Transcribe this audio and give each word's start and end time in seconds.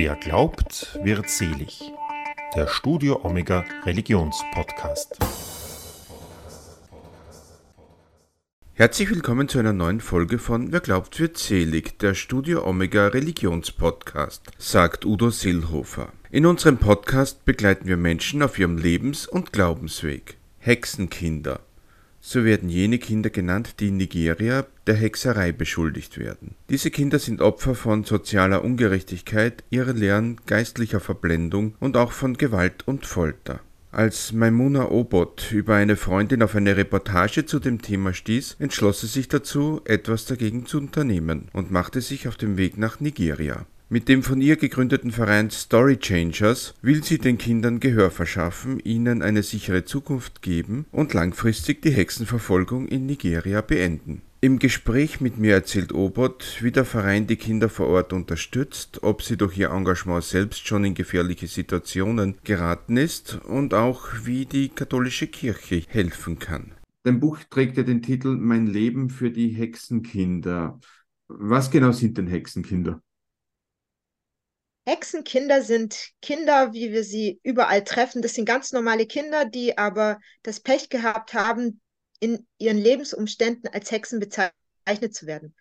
Wer 0.00 0.14
glaubt, 0.14 0.96
wird 1.02 1.28
selig. 1.28 1.92
Der 2.54 2.68
Studio 2.68 3.18
Omega 3.24 3.64
Religionspodcast. 3.84 5.18
Herzlich 8.74 9.10
willkommen 9.10 9.48
zu 9.48 9.58
einer 9.58 9.72
neuen 9.72 10.00
Folge 10.00 10.38
von 10.38 10.70
Wer 10.70 10.78
glaubt, 10.78 11.18
wird 11.18 11.36
selig, 11.36 11.98
der 11.98 12.14
Studio 12.14 12.64
Omega 12.64 13.08
Religionspodcast, 13.08 14.52
sagt 14.56 15.04
Udo 15.04 15.30
Sillhofer. 15.30 16.12
In 16.30 16.46
unserem 16.46 16.78
Podcast 16.78 17.44
begleiten 17.44 17.88
wir 17.88 17.96
Menschen 17.96 18.44
auf 18.44 18.56
ihrem 18.56 18.78
Lebens- 18.78 19.26
und 19.26 19.52
Glaubensweg. 19.52 20.36
Hexenkinder. 20.58 21.58
So 22.30 22.44
werden 22.44 22.68
jene 22.68 22.98
Kinder 22.98 23.30
genannt, 23.30 23.76
die 23.80 23.88
in 23.88 23.96
Nigeria 23.96 24.66
der 24.86 24.96
Hexerei 24.96 25.50
beschuldigt 25.50 26.18
werden. 26.18 26.56
Diese 26.68 26.90
Kinder 26.90 27.18
sind 27.18 27.40
Opfer 27.40 27.74
von 27.74 28.04
sozialer 28.04 28.62
Ungerechtigkeit, 28.62 29.64
irrelehren, 29.70 30.38
geistlicher 30.44 31.00
Verblendung 31.00 31.74
und 31.80 31.96
auch 31.96 32.12
von 32.12 32.36
Gewalt 32.36 32.86
und 32.86 33.06
Folter. 33.06 33.60
Als 33.92 34.34
Maimuna 34.34 34.90
Obot 34.90 35.52
über 35.52 35.76
eine 35.76 35.96
Freundin 35.96 36.42
auf 36.42 36.54
eine 36.54 36.76
Reportage 36.76 37.46
zu 37.46 37.60
dem 37.60 37.80
Thema 37.80 38.12
stieß, 38.12 38.56
entschloss 38.58 39.00
sie 39.00 39.06
sich 39.06 39.28
dazu, 39.28 39.80
etwas 39.86 40.26
dagegen 40.26 40.66
zu 40.66 40.76
unternehmen 40.76 41.48
und 41.54 41.70
machte 41.70 42.02
sich 42.02 42.28
auf 42.28 42.36
den 42.36 42.58
Weg 42.58 42.76
nach 42.76 43.00
Nigeria. 43.00 43.64
Mit 43.90 44.10
dem 44.10 44.22
von 44.22 44.42
ihr 44.42 44.56
gegründeten 44.56 45.12
Verein 45.12 45.48
Story 45.50 45.96
Changers 45.96 46.74
will 46.82 47.02
sie 47.02 47.16
den 47.16 47.38
Kindern 47.38 47.80
Gehör 47.80 48.10
verschaffen, 48.10 48.80
ihnen 48.80 49.22
eine 49.22 49.42
sichere 49.42 49.86
Zukunft 49.86 50.42
geben 50.42 50.84
und 50.92 51.14
langfristig 51.14 51.80
die 51.80 51.92
Hexenverfolgung 51.92 52.86
in 52.86 53.06
Nigeria 53.06 53.62
beenden. 53.62 54.20
Im 54.42 54.58
Gespräch 54.58 55.22
mit 55.22 55.38
mir 55.38 55.54
erzählt 55.54 55.94
Obot, 55.94 56.58
wie 56.60 56.70
der 56.70 56.84
Verein 56.84 57.26
die 57.26 57.36
Kinder 57.36 57.70
vor 57.70 57.86
Ort 57.86 58.12
unterstützt, 58.12 59.02
ob 59.02 59.22
sie 59.22 59.38
durch 59.38 59.56
ihr 59.56 59.70
Engagement 59.70 60.22
selbst 60.22 60.68
schon 60.68 60.84
in 60.84 60.92
gefährliche 60.92 61.46
Situationen 61.46 62.34
geraten 62.44 62.98
ist 62.98 63.40
und 63.46 63.72
auch 63.72 64.06
wie 64.22 64.44
die 64.44 64.68
katholische 64.68 65.28
Kirche 65.28 65.82
helfen 65.88 66.38
kann. 66.38 66.72
Dein 67.04 67.20
Buch 67.20 67.38
trägt 67.48 67.78
ja 67.78 67.84
den 67.84 68.02
Titel 68.02 68.36
Mein 68.36 68.66
Leben 68.66 69.08
für 69.08 69.30
die 69.30 69.48
Hexenkinder. 69.48 70.78
Was 71.28 71.70
genau 71.70 71.92
sind 71.92 72.18
denn 72.18 72.26
Hexenkinder? 72.26 73.00
Hexenkinder 74.88 75.60
sind 75.60 76.12
Kinder, 76.22 76.72
wie 76.72 76.92
wir 76.92 77.04
sie 77.04 77.40
überall 77.42 77.84
treffen. 77.84 78.22
Das 78.22 78.32
sind 78.32 78.46
ganz 78.46 78.72
normale 78.72 79.04
Kinder, 79.04 79.44
die 79.44 79.76
aber 79.76 80.18
das 80.42 80.60
Pech 80.60 80.88
gehabt 80.88 81.34
haben, 81.34 81.82
in 82.20 82.46
ihren 82.56 82.78
Lebensumständen 82.78 83.68
als 83.70 83.90
Hexen 83.90 84.18
bezeichnet 84.18 85.14
zu 85.14 85.26
werden. 85.26 85.54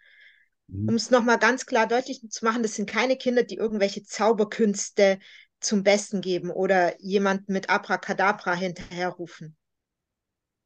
Mhm. 0.67 0.87
Um 0.87 0.95
es 0.95 1.11
nochmal 1.11 1.39
ganz 1.39 1.65
klar 1.65 1.87
deutlich 1.87 2.21
zu 2.29 2.45
machen, 2.45 2.63
das 2.63 2.75
sind 2.75 2.89
keine 2.89 3.17
Kinder, 3.17 3.43
die 3.43 3.55
irgendwelche 3.55 4.01
Zauberkünste 4.01 5.19
zum 5.59 5.83
Besten 5.83 6.21
geben 6.21 6.49
oder 6.49 6.97
jemanden 7.01 7.51
mit 7.51 7.69
Abracadabra 7.69 8.53
hinterherrufen. 8.53 9.57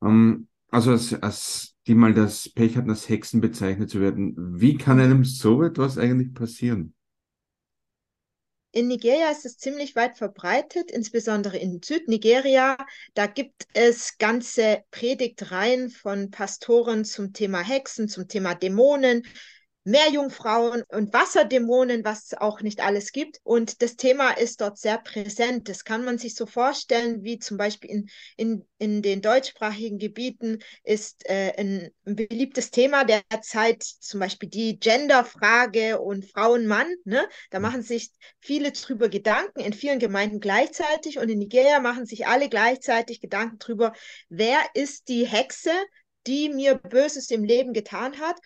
Um, 0.02 0.08
ähm, 0.08 0.48
also 0.70 0.92
als, 0.92 1.14
als 1.16 1.76
die 1.88 1.96
mal 1.96 2.14
das 2.14 2.48
Pech 2.48 2.78
hatten, 2.78 2.92
als 2.92 3.10
Hexen 3.10 3.42
bezeichnet 3.42 3.90
zu 3.90 4.00
werden, 4.00 4.36
wie 4.62 4.78
kann 4.78 5.00
einem 5.00 5.26
so 5.26 5.64
etwas 5.64 5.98
eigentlich 5.98 6.36
passieren? 6.36 6.94
In 8.74 8.88
Nigeria 8.88 9.30
ist 9.30 9.46
es 9.46 9.58
ziemlich 9.58 9.98
weit 9.98 10.18
verbreitet, 10.18 10.92
insbesondere 10.92 11.58
in 11.58 11.82
Südnigeria. 11.84 12.78
Da 13.14 13.28
gibt 13.28 13.68
es 13.74 14.18
ganze 14.18 14.84
Predigtreihen 14.92 15.90
von 15.90 16.32
Pastoren 16.32 17.04
zum 17.04 17.34
Thema 17.34 17.60
Hexen, 17.60 18.08
zum 18.08 18.30
Thema 18.30 18.56
Dämonen, 18.56 19.28
Meerjungfrauen 19.84 20.84
und 20.90 21.12
Wasserdämonen, 21.12 22.06
was 22.06 22.36
auch 22.36 22.62
nicht 22.62 22.82
alles 22.82 23.12
gibt. 23.12 23.40
Und 23.44 23.82
das 23.82 23.96
Thema 23.96 24.32
ist 24.32 24.62
dort 24.62 24.78
sehr 24.78 25.00
präsent. 25.00 25.70
Das 25.70 25.84
kann 25.84 26.06
man 26.06 26.20
sich 26.20 26.36
so 26.36 26.46
vorstellen, 26.46 27.24
wie 27.24 27.40
zum 27.40 27.58
Beispiel 27.58 27.90
in, 27.90 28.10
in, 28.38 28.68
in 28.78 29.02
den 29.02 29.22
deutschsprachigen 29.22 29.98
Gebieten 29.98 30.60
ist 30.84 31.28
äh, 31.28 31.54
ein, 31.58 31.90
ein, 32.06 32.16
beliebtes 32.16 32.70
Thema 32.70 33.06
derzeit 33.06 33.82
zum 33.82 34.20
Beispiel 34.20 34.50
die 34.50 34.80
Genderfrage 34.80 36.00
und 36.00 36.26
Frauen-Mann. 36.26 36.94
Ne? 37.06 37.28
Da 37.50 37.58
mhm. 37.58 37.64
machen 37.64 37.82
sich 37.82 38.12
viele 38.40 38.74
drüber 38.74 39.10
Gedanken, 39.10 39.62
in 39.62 39.74
vielen 39.74 39.98
Gemeinden 39.98 40.40
gleichzeitig. 40.40 41.18
Und 41.18 41.30
in 41.30 41.40
Nigeria 41.40 41.80
machen 41.80 42.06
sich 42.06 42.28
alle 42.28 42.50
gleichzeitig 42.50 43.20
Gedanken 43.20 43.58
drüber, 43.58 43.94
wer 44.30 44.60
ist 44.76 45.08
die 45.08 45.26
Hexe, 45.26 45.72
die 46.28 46.50
mir 46.50 46.76
Böses 46.76 47.32
im 47.32 47.44
Leben 47.44 47.74
getan 47.74 48.20
hat 48.20 48.38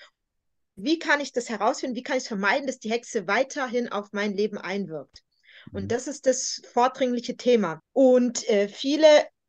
wie 0.75 0.99
kann 0.99 1.21
ich 1.21 1.31
das 1.31 1.49
herausfinden, 1.49 1.95
wie 1.95 2.03
kann 2.03 2.17
ich 2.17 2.27
vermeiden, 2.27 2.67
dass 2.67 2.79
die 2.79 2.91
Hexe 2.91 3.27
weiterhin 3.27 3.91
auf 3.91 4.09
mein 4.11 4.33
Leben 4.33 4.57
einwirkt. 4.57 5.23
Und 5.71 5.83
mhm. 5.83 5.87
das 5.87 6.07
ist 6.07 6.25
das 6.25 6.61
vordringliche 6.73 7.37
Thema. 7.37 7.81
Und 7.93 8.47
äh, 8.49 8.67
viele 8.67 9.07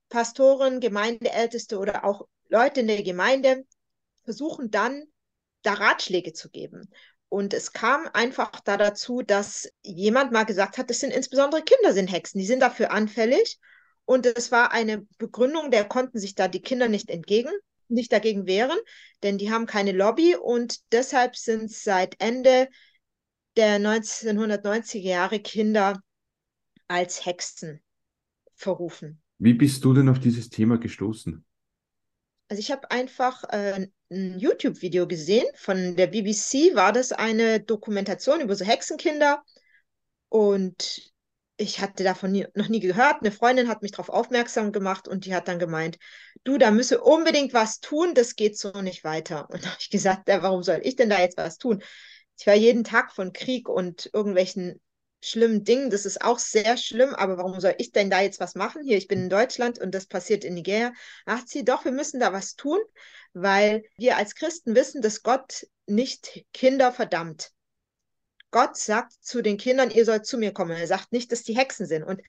Pastoren, 0.08 0.80
Gemeindeälteste 0.80 1.78
oder 1.78 2.04
auch 2.04 2.26
Leute 2.48 2.80
in 2.80 2.86
der 2.86 3.02
Gemeinde 3.02 3.64
versuchen 4.24 4.70
dann, 4.70 5.04
da 5.62 5.74
Ratschläge 5.74 6.32
zu 6.32 6.48
geben. 6.48 6.88
Und 7.28 7.52
es 7.52 7.72
kam 7.72 8.08
einfach 8.12 8.60
da 8.60 8.76
dazu, 8.76 9.22
dass 9.22 9.68
jemand 9.82 10.30
mal 10.30 10.44
gesagt 10.44 10.78
hat, 10.78 10.90
das 10.90 11.00
sind 11.00 11.10
insbesondere 11.10 11.62
Kinder 11.62 11.92
sind 11.92 12.06
Hexen, 12.06 12.38
die 12.38 12.46
sind 12.46 12.60
dafür 12.60 12.92
anfällig. 12.92 13.58
Und 14.04 14.26
es 14.26 14.52
war 14.52 14.70
eine 14.70 15.04
Begründung, 15.18 15.72
der 15.72 15.84
konnten 15.84 16.20
sich 16.20 16.36
da 16.36 16.46
die 16.46 16.62
Kinder 16.62 16.88
nicht 16.88 17.10
entgegen 17.10 17.50
nicht 17.88 18.12
dagegen 18.12 18.46
wehren, 18.46 18.78
denn 19.22 19.38
die 19.38 19.50
haben 19.50 19.66
keine 19.66 19.92
Lobby 19.92 20.36
und 20.36 20.80
deshalb 20.92 21.36
sind 21.36 21.70
seit 21.70 22.20
Ende 22.20 22.68
der 23.56 23.78
1990er 23.78 24.98
Jahre 25.00 25.40
Kinder 25.40 26.00
als 26.88 27.24
Hexen 27.24 27.80
verrufen. 28.54 29.22
Wie 29.38 29.54
bist 29.54 29.84
du 29.84 29.92
denn 29.92 30.08
auf 30.08 30.18
dieses 30.18 30.48
Thema 30.48 30.78
gestoßen? 30.78 31.44
Also 32.48 32.60
ich 32.60 32.70
habe 32.70 32.90
einfach 32.90 33.44
äh, 33.44 33.88
ein 34.10 34.38
YouTube-Video 34.38 35.06
gesehen 35.06 35.46
von 35.56 35.96
der 35.96 36.06
BBC, 36.06 36.74
war 36.74 36.92
das 36.92 37.12
eine 37.12 37.60
Dokumentation 37.60 38.40
über 38.40 38.54
so 38.54 38.64
Hexenkinder 38.64 39.42
und 40.28 41.12
ich 41.56 41.80
hatte 41.80 42.04
davon 42.04 42.32
nie, 42.32 42.46
noch 42.54 42.68
nie 42.68 42.80
gehört. 42.80 43.16
Eine 43.20 43.32
Freundin 43.32 43.68
hat 43.68 43.82
mich 43.82 43.92
darauf 43.92 44.10
aufmerksam 44.10 44.72
gemacht 44.72 45.08
und 45.08 45.24
die 45.24 45.34
hat 45.34 45.48
dann 45.48 45.58
gemeint, 45.58 45.98
du, 46.46 46.58
da 46.58 46.70
müsse 46.70 47.00
unbedingt 47.00 47.52
was 47.52 47.80
tun, 47.80 48.14
das 48.14 48.36
geht 48.36 48.58
so 48.58 48.70
nicht 48.82 49.04
weiter. 49.04 49.48
Und 49.50 49.64
da 49.64 49.68
habe 49.70 49.78
ich 49.80 49.90
gesagt, 49.90 50.28
ja, 50.28 50.42
warum 50.42 50.62
soll 50.62 50.80
ich 50.82 50.96
denn 50.96 51.10
da 51.10 51.20
jetzt 51.20 51.36
was 51.36 51.58
tun? 51.58 51.82
Ich 52.38 52.46
war 52.46 52.54
jeden 52.54 52.84
Tag 52.84 53.12
von 53.12 53.32
Krieg 53.32 53.68
und 53.68 54.10
irgendwelchen 54.12 54.80
schlimmen 55.22 55.64
Dingen, 55.64 55.90
das 55.90 56.06
ist 56.06 56.22
auch 56.22 56.38
sehr 56.38 56.76
schlimm, 56.76 57.14
aber 57.14 57.38
warum 57.38 57.58
soll 57.58 57.74
ich 57.78 57.90
denn 57.90 58.10
da 58.10 58.20
jetzt 58.20 58.38
was 58.38 58.54
machen? 58.54 58.82
Hier, 58.84 58.96
ich 58.96 59.08
bin 59.08 59.24
in 59.24 59.30
Deutschland 59.30 59.78
und 59.78 59.94
das 59.94 60.06
passiert 60.06 60.44
in 60.44 60.54
Nigeria. 60.54 60.92
Ach 61.24 61.42
sie, 61.46 61.64
doch, 61.64 61.84
wir 61.84 61.92
müssen 61.92 62.20
da 62.20 62.32
was 62.32 62.54
tun, 62.54 62.78
weil 63.32 63.84
wir 63.96 64.16
als 64.16 64.34
Christen 64.34 64.74
wissen, 64.74 65.02
dass 65.02 65.22
Gott 65.22 65.66
nicht 65.86 66.44
Kinder 66.52 66.92
verdammt. 66.92 67.50
Gott 68.50 68.76
sagt 68.76 69.12
zu 69.20 69.42
den 69.42 69.56
Kindern, 69.56 69.90
ihr 69.90 70.04
sollt 70.04 70.26
zu 70.26 70.38
mir 70.38 70.52
kommen. 70.52 70.76
Er 70.76 70.86
sagt 70.86 71.12
nicht, 71.12 71.32
dass 71.32 71.42
die 71.42 71.56
Hexen 71.56 71.86
sind. 71.86 72.04
Und 72.04 72.20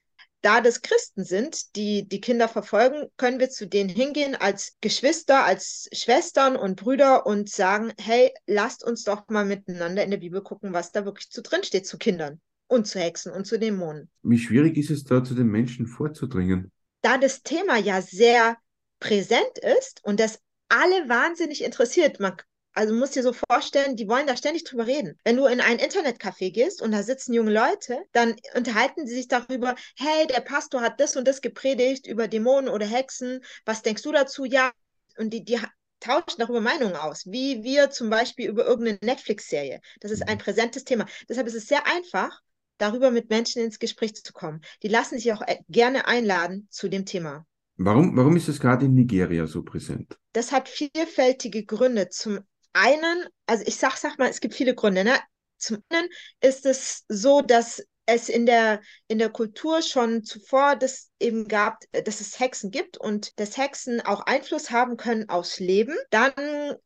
da 0.42 0.62
das 0.62 0.81
Christen 0.81 1.24
sind, 1.24 1.75
die 1.75 2.08
die 2.08 2.22
Kinder 2.22 2.48
verfolgen, 2.48 3.08
können 3.18 3.40
wir 3.40 3.50
zu 3.50 3.68
denen 3.68 3.90
hingehen 3.90 4.36
als 4.36 4.78
Geschwister, 4.81 5.44
als 5.44 5.90
Schwestern 5.92 6.56
und 6.56 6.80
Brüder 6.80 7.25
und 7.25 7.50
sagen, 7.50 7.92
hey, 8.00 8.31
lasst 8.46 8.84
uns 8.84 9.03
doch 9.03 9.28
mal 9.30 9.46
miteinander 9.46 10.03
in 10.03 10.12
der 10.12 10.18
Bibel 10.18 10.42
gucken, 10.42 10.74
was 10.74 10.92
da 10.92 11.06
wirklich 11.06 11.30
zu 11.30 11.42
drin 11.42 11.64
steht 11.64 11.88
zu 11.88 11.98
Kindern 11.98 12.40
und 12.68 12.88
zu 12.88 13.00
Hexen 13.00 13.31
und 13.31 13.46
zu 13.46 13.58
Dämonen. 13.58 14.09
Wie 14.24 14.38
schwierig 14.40 14.78
ist 14.78 14.92
es 14.92 15.03
da, 15.03 15.24
zu 15.24 15.34
den 15.34 15.48
Menschen 15.48 15.88
vorzudringen? 15.88 16.72
Da 17.02 17.18
das 17.18 17.42
Thema 17.42 17.78
ja 17.78 18.02
sehr 18.02 18.58
präsent 19.00 19.59
ist 19.81 20.04
und 20.04 20.19
das 20.19 20.40
alle 20.69 21.08
wahnsinnig 21.08 21.64
interessiert. 21.64 22.19
Man 22.19 22.36
also 22.77 22.93
musst 22.93 23.15
dir 23.15 23.23
so 23.23 23.33
vorstellen, 23.33 23.95
die 23.95 24.07
wollen 24.07 24.27
da 24.27 24.38
ständig 24.38 24.63
drüber 24.63 24.85
reden. 24.85 25.17
Wenn 25.23 25.35
du 25.35 25.47
in 25.47 25.61
ein 25.61 25.79
Internetcafé 25.79 26.51
gehst 26.51 26.83
und 26.83 26.91
da 26.91 27.01
sitzen 27.01 27.33
junge 27.33 27.51
Leute, 27.51 27.97
dann 28.12 28.35
unterhalten 28.56 29.07
sie 29.07 29.15
sich 29.15 29.27
darüber, 29.27 29.74
hey, 29.97 30.27
der 30.27 30.41
Pastor 30.41 30.81
hat 30.81 31.00
das 31.00 31.15
und 31.15 31.27
das 31.27 31.41
gepredigt 31.41 32.06
über 32.06 32.27
Dämonen 32.27 32.69
oder 32.69 32.85
Hexen. 32.85 33.44
Was 33.65 33.81
denkst 33.81 34.03
du 34.03 34.12
dazu? 34.12 34.45
Ja. 34.45 34.71
Und 35.18 35.31
die, 35.31 35.44
die 35.44 35.59
tauschen 36.00 36.38
darüber 36.38 36.62
Meinungen 36.62 36.95
aus, 36.95 37.25
wie 37.25 37.63
wir 37.63 37.89
zum 37.89 38.12
Beispiel 38.12 38.47
über 38.47 38.68
irgendeine 38.68 39.00
Netflix-Serie. 39.01 39.81
Das 40.00 40.12
ist 40.12 40.27
ein 40.27 40.38
präsentes 40.38 40.83
Thema. 40.83 41.07
Deshalb 41.27 41.47
ist 41.47 41.56
es 41.56 41.68
sehr 41.68 41.88
einfach, 41.88 42.41
darüber 42.77 43.09
mit 43.09 43.31
Menschen 43.31 43.63
ins 43.63 43.80
Gespräch 43.80 44.13
zu 44.13 44.33
kommen. 44.33 44.62
Die 44.83 44.88
lassen 44.88 45.18
sich 45.18 45.33
auch 45.33 45.41
äh, 45.41 45.57
gerne 45.68 46.07
einladen 46.07 46.68
zu 46.69 46.89
dem 46.89 47.07
Thema. 47.07 47.47
Warum, 47.77 48.15
warum 48.15 48.35
ist 48.35 48.50
es 48.50 48.59
gerade 48.59 48.85
in 48.85 48.94
Nigeria 48.94 49.47
so 49.47 49.63
präsent? 49.63 50.15
Das 50.33 50.51
hat 50.51 50.69
vielfältige 50.69 51.65
Gründe. 51.65 52.09
Zum 52.09 52.41
einen, 52.77 53.25
also 53.45 53.63
ich 53.65 53.77
sag, 53.77 53.97
sag 53.97 54.18
mal, 54.19 54.29
es 54.29 54.39
gibt 54.39 54.53
viele 54.53 54.75
Gründe. 54.75 55.03
Ne? 55.03 55.19
Zum 55.57 55.83
einen 55.89 56.09
ist 56.41 56.65
es 56.65 57.03
so, 57.07 57.41
dass 57.41 57.83
es 58.06 58.29
in 58.29 58.45
der, 58.45 58.81
in 59.07 59.19
der 59.19 59.29
Kultur 59.29 59.81
schon 59.81 60.24
zuvor 60.24 60.75
das 60.77 61.09
eben 61.19 61.47
gab, 61.47 61.79
dass 61.91 62.21
es 62.21 62.39
Hexen 62.39 62.71
gibt 62.71 62.97
und 62.97 63.38
dass 63.39 63.57
Hexen 63.57 64.00
auch 64.01 64.21
Einfluss 64.21 64.71
haben 64.71 64.95
können 64.95 65.27
aufs 65.27 65.59
Leben. 65.59 65.95
Dann 66.09 66.31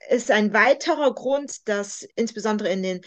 ist 0.10 0.32
ein 0.32 0.52
weiterer 0.54 1.14
Grund, 1.14 1.68
dass 1.68 2.08
insbesondere 2.16 2.72
in 2.72 2.82
den 2.82 3.02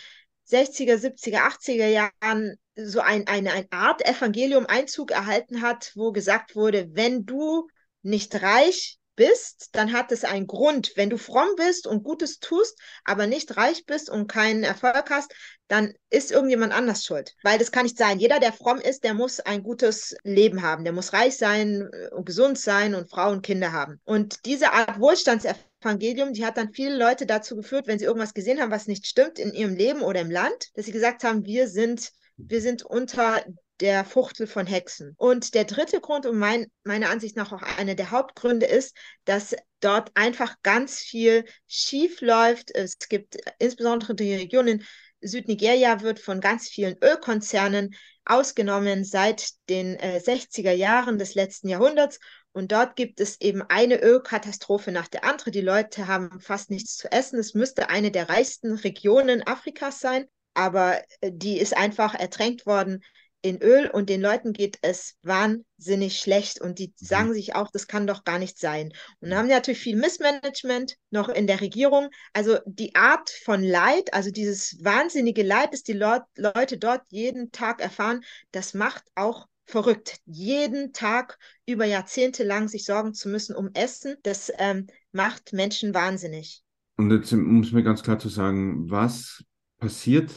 60er, 0.49 0.97
70er, 0.97 1.41
80er 1.41 1.89
Jahren 1.89 2.57
so 2.77 3.01
ein, 3.01 3.27
eine, 3.27 3.53
eine 3.53 3.73
Art 3.73 4.07
Evangelium 4.07 4.67
Einzug 4.67 5.11
erhalten 5.11 5.63
hat, 5.63 5.93
wo 5.97 6.13
gesagt 6.13 6.55
wurde, 6.55 6.89
wenn 6.93 7.27
du 7.27 7.67
nicht 8.03 8.41
reich 8.43 8.99
bist, 9.17 9.71
dann 9.73 9.93
hat 9.93 10.13
es 10.13 10.25
einen 10.25 10.47
Grund. 10.47 10.93
Wenn 10.97 11.11
du 11.11 11.19
fromm 11.19 11.49
bist 11.57 11.87
und 11.87 12.03
Gutes 12.03 12.39
tust, 12.39 12.79
aber 13.05 13.27
nicht 13.27 13.57
reich 13.57 13.87
bist 13.87 14.11
und 14.11 14.27
keinen 14.27 14.63
Erfolg 14.63 15.11
hast, 15.11 15.33
dann 15.69 15.95
ist 16.11 16.31
irgendjemand 16.31 16.73
anders 16.73 17.05
schuld. 17.05 17.35
Weil 17.43 17.59
das 17.59 17.73
kann 17.73 17.85
nicht 17.85 17.99
sein. 17.99 18.19
Jeder, 18.19 18.41
der 18.41 18.53
fromm 18.53 18.79
ist, 18.79 19.05
der 19.05 19.15
muss 19.15 19.41
ein 19.41 19.63
gutes 19.63 20.15
Leben 20.23 20.63
haben. 20.63 20.85
Der 20.85 20.93
muss 20.93 21.13
reich 21.13 21.37
sein 21.37 21.89
und 22.13 22.27
gesund 22.27 22.59
sein 22.59 22.95
und 22.95 23.11
Frau 23.11 23.31
und 23.31 23.43
Kinder 23.43 23.73
haben. 23.73 24.01
Und 24.05 24.45
diese 24.45 24.73
Art 24.73 25.01
Wohlstandsevangelium, 25.01 26.33
die 26.33 26.45
hat 26.45 26.57
dann 26.57 26.73
viele 26.73 26.97
Leute 26.97 27.27
dazu 27.27 27.57
geführt, 27.57 27.87
wenn 27.87 27.99
sie 27.99 28.05
irgendwas 28.05 28.35
gesehen 28.35 28.61
haben, 28.61 28.71
was 28.71 28.87
nicht 28.87 29.07
stimmt 29.07 29.39
in 29.39 29.53
ihrem 29.53 29.75
Leben 29.75 30.03
oder 30.03 30.21
im 30.21 30.31
Land, 30.31 30.71
dass 30.75 30.87
sie 30.87 30.93
gesagt 30.93 31.25
haben, 31.25 31.45
wir 31.45 31.69
sind 31.69 32.13
wir 32.37 32.61
sind 32.61 32.85
unter 32.85 33.45
der 33.81 34.05
Fuchtel 34.05 34.47
von 34.47 34.67
Hexen. 34.67 35.15
Und 35.17 35.55
der 35.55 35.65
dritte 35.65 36.01
Grund 36.01 36.27
und 36.27 36.39
mein, 36.39 36.67
meiner 36.85 37.11
Ansicht 37.11 37.37
nach 37.37 37.53
auch 37.53 37.63
einer 37.63 37.95
der 37.95 38.11
Hauptgründe 38.11 38.67
ist, 38.67 38.97
dass 39.25 39.57
dort 39.81 40.11
einfach 40.15 40.57
ganz 40.63 40.99
viel 40.99 41.45
schief 41.67 42.21
läuft. 42.21 42.75
Es 42.75 42.99
gibt 42.99 43.37
insbesondere 43.59 44.15
die 44.15 44.35
Region 44.35 44.69
in 44.69 44.85
Südnigeria 45.21 46.03
wird 46.03 46.21
von 46.21 46.41
ganz 46.41 46.69
vielen 46.69 46.97
Ölkonzernen 47.03 47.95
ausgenommen 48.27 49.05
seit 49.05 49.51
den 49.69 49.97
äh, 49.97 50.21
60er 50.23 50.73
Jahren 50.73 51.19
des 51.19 51.35
letzten 51.35 51.69
Jahrhunderts. 51.69 52.21
Und 52.53 52.73
dort 52.73 52.95
gibt 52.95 53.21
es 53.21 53.41
eben 53.41 53.63
eine 53.63 54.01
Ölkatastrophe 54.01 54.93
nach 54.93 55.09
der 55.09 55.25
anderen. 55.25 55.53
Die 55.53 55.61
Leute 55.61 56.07
haben 56.07 56.41
fast 56.41 56.71
nichts 56.71 56.97
zu 56.97 57.11
essen. 57.11 57.39
Es 57.39 57.55
müsste 57.55 57.89
eine 57.89 58.11
der 58.11 58.29
reichsten 58.29 58.75
Regionen 58.75 59.45
Afrikas 59.47 60.01
sein 60.01 60.27
aber 60.55 61.03
äh, 61.21 61.31
die 61.33 61.59
ist 61.59 61.77
einfach 61.77 62.15
ertränkt 62.15 62.65
worden 62.67 63.03
in 63.45 63.61
Öl 63.61 63.91
und 63.91 64.09
den 64.09 64.23
Leuten 64.23 64.55
geht 64.55 64.79
es 64.81 65.17
wahnsinnig 65.23 66.19
schlecht 66.19 66.63
und 66.63 66.79
die 66.79 66.89
mhm. 66.89 67.07
sagen 67.07 67.35
sich 67.35 67.55
auch, 67.55 67.71
das 67.71 67.87
kann 67.87 68.07
doch 68.07 68.25
gar 68.25 68.39
nicht 68.39 68.59
sein. 68.59 68.91
Und 69.21 69.29
dann 69.29 69.39
haben 69.39 69.49
die 69.49 69.53
natürlich 69.53 69.81
viel 69.81 69.97
Missmanagement 69.97 70.97
noch 71.11 71.29
in 71.29 71.47
der 71.47 71.61
Regierung. 71.61 72.09
Also 72.33 72.59
die 72.65 72.95
Art 72.95 73.29
von 73.45 73.63
Leid, 73.63 74.15
also 74.15 74.31
dieses 74.31 74.79
wahnsinnige 74.83 75.43
Leid, 75.43 75.75
das 75.75 75.83
die 75.83 75.93
Le 75.93 76.25
Leute 76.37 76.79
dort 76.79 77.03
jeden 77.11 77.53
Tag 77.53 77.83
erfahren, 77.83 78.25
das 78.51 78.73
macht 78.73 79.05
auch 79.15 79.47
verrückt. 79.67 80.21
Jeden 80.25 80.95
Tag 80.95 81.39
über 81.67 81.85
Jahrzehnte 81.85 82.45
lang 82.45 82.69
sich 82.69 82.87
sorgen 82.87 83.13
zu 83.13 83.29
müssen 83.29 83.55
um 83.55 83.69
Essen, 83.75 84.17
das 84.23 84.51
ähm, 84.57 84.87
macht 85.13 85.53
Menschen 85.53 85.93
wahnsinnig. 85.93 86.63
Und 86.97 87.11
jetzt 87.11 87.31
muss 87.33 87.73
mir 87.73 87.83
ganz 87.83 88.03
klar 88.03 88.19
zu 88.19 88.31
sagen, 88.31 88.91
was 88.91 89.45
passiert, 89.79 90.31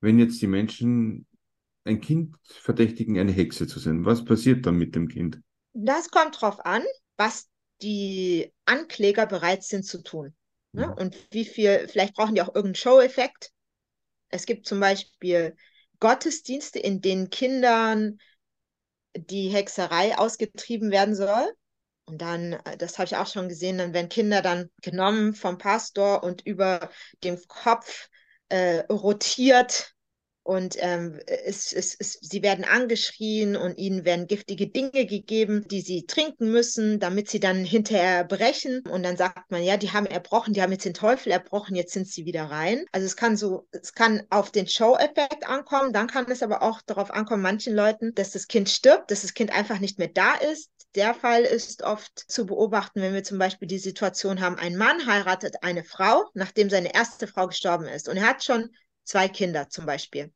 wenn 0.00 0.20
jetzt 0.20 0.40
die 0.40 0.46
Menschen 0.46 1.26
ein 1.86 2.00
Kind 2.00 2.36
verdächtigen, 2.44 3.18
eine 3.18 3.32
Hexe 3.32 3.66
zu 3.66 3.78
sein? 3.78 4.04
Was 4.04 4.24
passiert 4.24 4.66
dann 4.66 4.76
mit 4.76 4.94
dem 4.94 5.08
Kind? 5.08 5.40
Das 5.72 6.10
kommt 6.10 6.36
darauf 6.36 6.64
an, 6.64 6.82
was 7.16 7.48
die 7.82 8.52
Ankläger 8.64 9.26
bereit 9.26 9.62
sind 9.62 9.84
zu 9.84 10.02
tun. 10.02 10.34
Ne? 10.72 10.82
Ja. 10.82 10.90
Und 10.90 11.16
wie 11.30 11.44
viel, 11.44 11.88
vielleicht 11.88 12.14
brauchen 12.14 12.34
die 12.34 12.42
auch 12.42 12.54
irgendeinen 12.54 12.74
Show-Effekt. 12.76 13.50
Es 14.28 14.46
gibt 14.46 14.66
zum 14.66 14.80
Beispiel 14.80 15.56
Gottesdienste, 16.00 16.78
in 16.78 17.00
denen 17.00 17.30
Kindern 17.30 18.18
die 19.16 19.48
Hexerei 19.48 20.16
ausgetrieben 20.18 20.90
werden 20.90 21.14
soll. 21.14 21.52
Und 22.06 22.22
dann, 22.22 22.58
das 22.78 22.98
habe 22.98 23.06
ich 23.06 23.16
auch 23.16 23.26
schon 23.26 23.48
gesehen, 23.48 23.78
dann 23.78 23.92
werden 23.92 24.08
Kinder 24.08 24.40
dann 24.40 24.70
genommen 24.82 25.34
vom 25.34 25.58
Pastor 25.58 26.22
und 26.22 26.46
über 26.46 26.90
dem 27.24 27.38
Kopf 27.48 28.08
äh, 28.48 28.80
rotiert 28.92 29.95
und 30.46 30.76
ähm, 30.78 31.18
es, 31.26 31.72
es, 31.72 31.96
es, 31.98 32.18
sie 32.22 32.40
werden 32.40 32.64
angeschrien 32.64 33.56
und 33.56 33.78
ihnen 33.78 34.04
werden 34.04 34.28
giftige 34.28 34.68
Dinge 34.68 35.04
gegeben, 35.04 35.66
die 35.68 35.80
sie 35.80 36.06
trinken 36.06 36.52
müssen, 36.52 37.00
damit 37.00 37.28
sie 37.28 37.40
dann 37.40 37.64
hinterher 37.64 38.22
brechen. 38.22 38.82
Und 38.88 39.02
dann 39.02 39.16
sagt 39.16 39.50
man, 39.50 39.64
ja, 39.64 39.76
die 39.76 39.92
haben 39.92 40.06
erbrochen, 40.06 40.54
die 40.54 40.62
haben 40.62 40.70
jetzt 40.70 40.84
den 40.84 40.94
Teufel 40.94 41.32
erbrochen, 41.32 41.74
jetzt 41.74 41.92
sind 41.92 42.06
sie 42.06 42.26
wieder 42.26 42.44
rein. 42.44 42.84
Also 42.92 43.06
es 43.06 43.16
kann 43.16 43.36
so, 43.36 43.66
es 43.72 43.92
kann 43.92 44.22
auf 44.30 44.52
den 44.52 44.68
Show-Effekt 44.68 45.48
ankommen, 45.48 45.92
dann 45.92 46.06
kann 46.06 46.30
es 46.30 46.44
aber 46.44 46.62
auch 46.62 46.80
darauf 46.82 47.10
ankommen, 47.10 47.42
manchen 47.42 47.74
Leuten, 47.74 48.14
dass 48.14 48.30
das 48.30 48.46
Kind 48.46 48.68
stirbt, 48.68 49.10
dass 49.10 49.22
das 49.22 49.34
Kind 49.34 49.52
einfach 49.52 49.80
nicht 49.80 49.98
mehr 49.98 50.10
da 50.14 50.34
ist. 50.34 50.70
Der 50.94 51.12
Fall 51.12 51.42
ist 51.42 51.82
oft 51.82 52.24
zu 52.30 52.46
beobachten, 52.46 53.02
wenn 53.02 53.14
wir 53.14 53.24
zum 53.24 53.38
Beispiel 53.38 53.66
die 53.66 53.80
Situation 53.80 54.40
haben, 54.40 54.56
ein 54.58 54.76
Mann 54.76 55.06
heiratet 55.06 55.56
eine 55.62 55.82
Frau, 55.82 56.24
nachdem 56.34 56.70
seine 56.70 56.94
erste 56.94 57.26
Frau 57.26 57.48
gestorben 57.48 57.86
ist. 57.88 58.08
Und 58.08 58.16
er 58.16 58.28
hat 58.28 58.44
schon 58.44 58.70
zwei 59.06 59.28
Kinder 59.28 59.70
zum 59.70 59.86
Beispiel. 59.86 60.32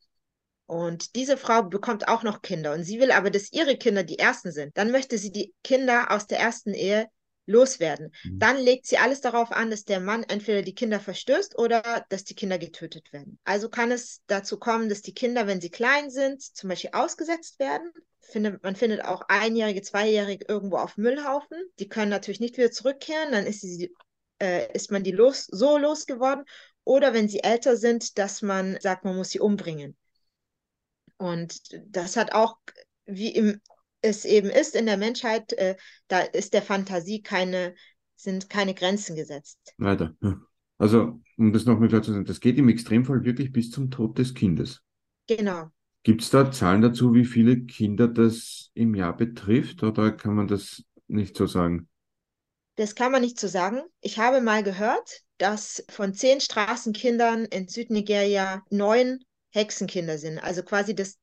Und 0.67 1.17
diese 1.17 1.37
Frau 1.37 1.65
bekommt 1.65 2.07
auch 2.07 2.23
noch 2.23 2.43
Kinder 2.43 2.73
und 2.73 2.85
sie 2.85 3.01
will 3.01 3.11
aber, 3.11 3.31
dass 3.31 3.53
ihre 3.53 3.77
Kinder 3.77 4.05
die 4.05 4.21
ersten 4.21 4.53
sind. 4.53 4.79
Dann 4.79 4.93
möchte 4.93 5.19
sie 5.19 5.33
die 5.33 5.53
Kinder 5.65 6.13
aus 6.13 6.29
der 6.29 6.39
ersten 6.39 6.75
Ehe 6.75 7.09
loswerden. 7.47 8.13
Mhm. 8.23 8.39
Dann 8.39 8.57
legt 8.57 8.87
sie 8.87 8.99
alles 8.99 9.21
darauf 9.21 9.51
an, 9.51 9.71
dass 9.71 9.85
der 9.85 9.99
Mann 9.99 10.23
entweder 10.23 10.63
die 10.63 10.75
Kinder 10.75 11.01
verstößt 11.01 11.59
oder 11.59 12.07
dass 12.09 12.23
die 12.23 12.37
Kinder 12.37 12.57
getötet 12.57 13.13
werden. 13.13 13.41
Also 13.43 13.69
kann 13.69 13.91
es 13.91 14.23
dazu 14.29 14.61
kommen, 14.61 14.89
dass 14.89 15.03
die 15.03 15.13
Kinder, 15.13 15.49
wenn 15.49 15.61
sie 15.61 15.71
klein 15.71 16.09
sind, 16.09 16.41
zum 16.41 16.69
Beispiel 16.69 16.91
ausgesetzt 16.93 17.59
werden. 17.59 17.91
Findet, 18.21 18.63
man 18.63 18.77
findet 18.77 19.05
auch 19.05 19.23
Einjährige, 19.27 19.83
Zweijährige 19.83 20.45
irgendwo 20.49 20.77
auf 20.77 20.97
Müllhaufen. 20.97 21.59
Die 21.81 21.89
können 21.89 22.11
natürlich 22.11 22.39
nicht 22.39 22.57
wieder 22.57 22.71
zurückkehren. 22.71 23.33
Dann 23.33 23.47
ist, 23.47 23.63
sie, 23.63 23.93
äh, 24.41 24.73
ist 24.73 24.93
man 24.93 25.03
die 25.03 25.11
los, 25.11 25.47
so 25.47 25.79
losgeworden 25.79 26.45
oder 26.85 27.15
wenn 27.15 27.29
sie 27.29 27.43
älter 27.43 27.77
sind, 27.77 28.19
dass 28.19 28.43
man 28.43 28.79
sagt, 28.81 29.05
man 29.05 29.17
muss 29.17 29.31
sie 29.31 29.41
umbringen. 29.41 29.97
Und 31.17 31.61
das 31.87 32.17
hat 32.17 32.33
auch, 32.33 32.57
wie 33.07 33.29
im, 33.29 33.61
es 34.01 34.25
eben 34.25 34.49
ist 34.49 34.75
in 34.75 34.87
der 34.87 34.97
Menschheit, 34.97 35.53
äh, 35.55 35.77
da 36.09 36.21
ist 36.21 36.55
der 36.55 36.63
Fantasie 36.63 37.23
keine, 37.23 37.75
sind 38.17 38.49
keine 38.49 38.75
Grenzen 38.75 39.17
gesetzt. 39.17 39.59
Weiter. 39.77 40.15
Also, 40.79 41.21
um 41.37 41.53
das 41.53 41.67
nochmal 41.67 41.89
klar 41.89 42.03
zu 42.03 42.13
sagen, 42.13 42.25
das 42.25 42.41
geht 42.41 42.59
im 42.59 42.69
Extremfall 42.69 43.25
wirklich 43.25 43.53
bis 43.53 43.71
zum 43.71 43.91
Tod 43.91 44.19
des 44.19 44.35
Kindes. 44.35 44.83
Genau. 45.27 45.71
Gibt 46.03 46.23
es 46.23 46.31
da 46.31 46.51
Zahlen 46.51 46.81
dazu, 46.81 47.13
wie 47.13 47.27
viele 47.27 47.61
Kinder 47.67 48.09
das 48.09 48.71
im 48.73 48.95
Jahr 48.95 49.15
betrifft, 49.15 49.83
oder 49.83 50.13
kann 50.13 50.35
man 50.35 50.49
das 50.49 50.83
nicht 51.09 51.37
so 51.37 51.47
sagen? 51.47 51.89
Das 52.77 52.95
kann 52.95 53.13
man 53.13 53.21
nicht 53.21 53.39
so 53.39 53.49
sagen. 53.49 53.83
Ich 54.01 54.19
habe 54.19 54.41
mal 54.41 54.63
gehört, 54.63 55.21
dass 55.41 55.83
von 55.89 56.13
zehn 56.13 56.41
Straßenkindern 56.41 57.47
in 57.47 57.67
Südnigeria 57.67 58.63
neun 58.69 59.25
Hexenkinder 59.51 60.19
sind. 60.19 60.39
Also 60.39 60.63
quasi 60.63 60.95
das, 60.95 61.19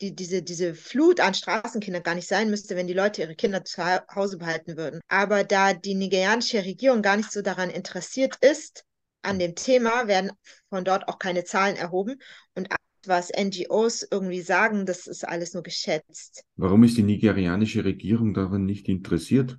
die, 0.00 0.14
diese, 0.14 0.42
diese 0.42 0.74
Flut 0.74 1.20
an 1.20 1.32
Straßenkindern 1.34 2.02
gar 2.02 2.16
nicht 2.16 2.26
sein 2.26 2.50
müsste, 2.50 2.74
wenn 2.74 2.88
die 2.88 2.92
Leute 2.92 3.22
ihre 3.22 3.36
Kinder 3.36 3.64
zu 3.64 3.82
Hause 4.14 4.38
behalten 4.38 4.76
würden. 4.76 5.00
Aber 5.08 5.44
da 5.44 5.74
die 5.74 5.94
nigerianische 5.94 6.64
Regierung 6.64 7.02
gar 7.02 7.16
nicht 7.16 7.30
so 7.30 7.40
daran 7.40 7.70
interessiert 7.70 8.36
ist, 8.40 8.84
an 9.22 9.38
dem 9.38 9.54
Thema, 9.54 10.08
werden 10.08 10.32
von 10.68 10.84
dort 10.84 11.06
auch 11.06 11.20
keine 11.20 11.44
Zahlen 11.44 11.76
erhoben. 11.76 12.20
Und 12.56 12.68
was 13.06 13.30
NGOs 13.30 14.06
irgendwie 14.10 14.42
sagen, 14.42 14.86
das 14.86 15.06
ist 15.06 15.26
alles 15.26 15.54
nur 15.54 15.62
geschätzt. 15.62 16.44
Warum 16.56 16.82
ist 16.82 16.96
die 16.96 17.04
nigerianische 17.04 17.84
Regierung 17.84 18.34
daran 18.34 18.64
nicht 18.64 18.88
interessiert? 18.88 19.56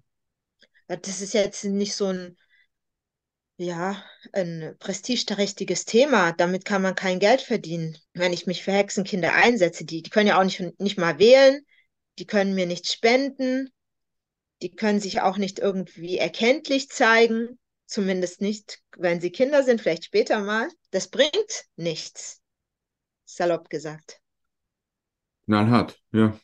Das 0.88 1.22
ist 1.22 1.34
jetzt 1.34 1.64
nicht 1.64 1.96
so 1.96 2.08
ein 2.08 2.36
ja, 3.58 4.04
ein 4.32 4.76
prestigeträchtiges 4.80 5.86
Thema. 5.86 6.32
Damit 6.32 6.66
kann 6.66 6.82
man 6.82 6.96
kein 6.96 7.20
Geld 7.20 7.42
verdienen. 7.42 7.98
Wenn 8.14 8.34
ich 8.34 8.48
mich 8.48 8.64
für 8.64 8.72
Hexenkinder 8.72 9.34
einsetze, 9.34 9.86
die, 9.86 10.02
die 10.02 10.10
können 10.10 10.28
ja 10.28 10.40
auch 10.40 10.44
nicht, 10.44 10.62
nicht 10.80 10.98
mal 10.98 11.20
wählen, 11.20 11.62
die 12.20 12.26
können 12.26 12.56
mir 12.56 12.66
nicht 12.66 12.92
spenden, 12.92 13.70
die 14.62 14.72
können 14.72 15.00
sich 15.00 15.22
auch 15.22 15.38
nicht 15.38 15.60
irgendwie 15.60 16.18
erkenntlich 16.18 16.90
zeigen, 16.90 17.60
zumindest 17.86 18.42
nicht, 18.42 18.80
wenn 18.98 19.22
sie 19.22 19.32
Kinder 19.32 19.64
sind, 19.64 19.82
vielleicht 19.82 20.06
später 20.06 20.40
mal. 20.40 20.70
Das 20.92 21.10
bringt 21.10 21.66
nichts, 21.76 22.42
salopp 23.26 23.70
gesagt. 23.70 24.20
Knallhart, 25.46 26.02
ja. 26.12 26.38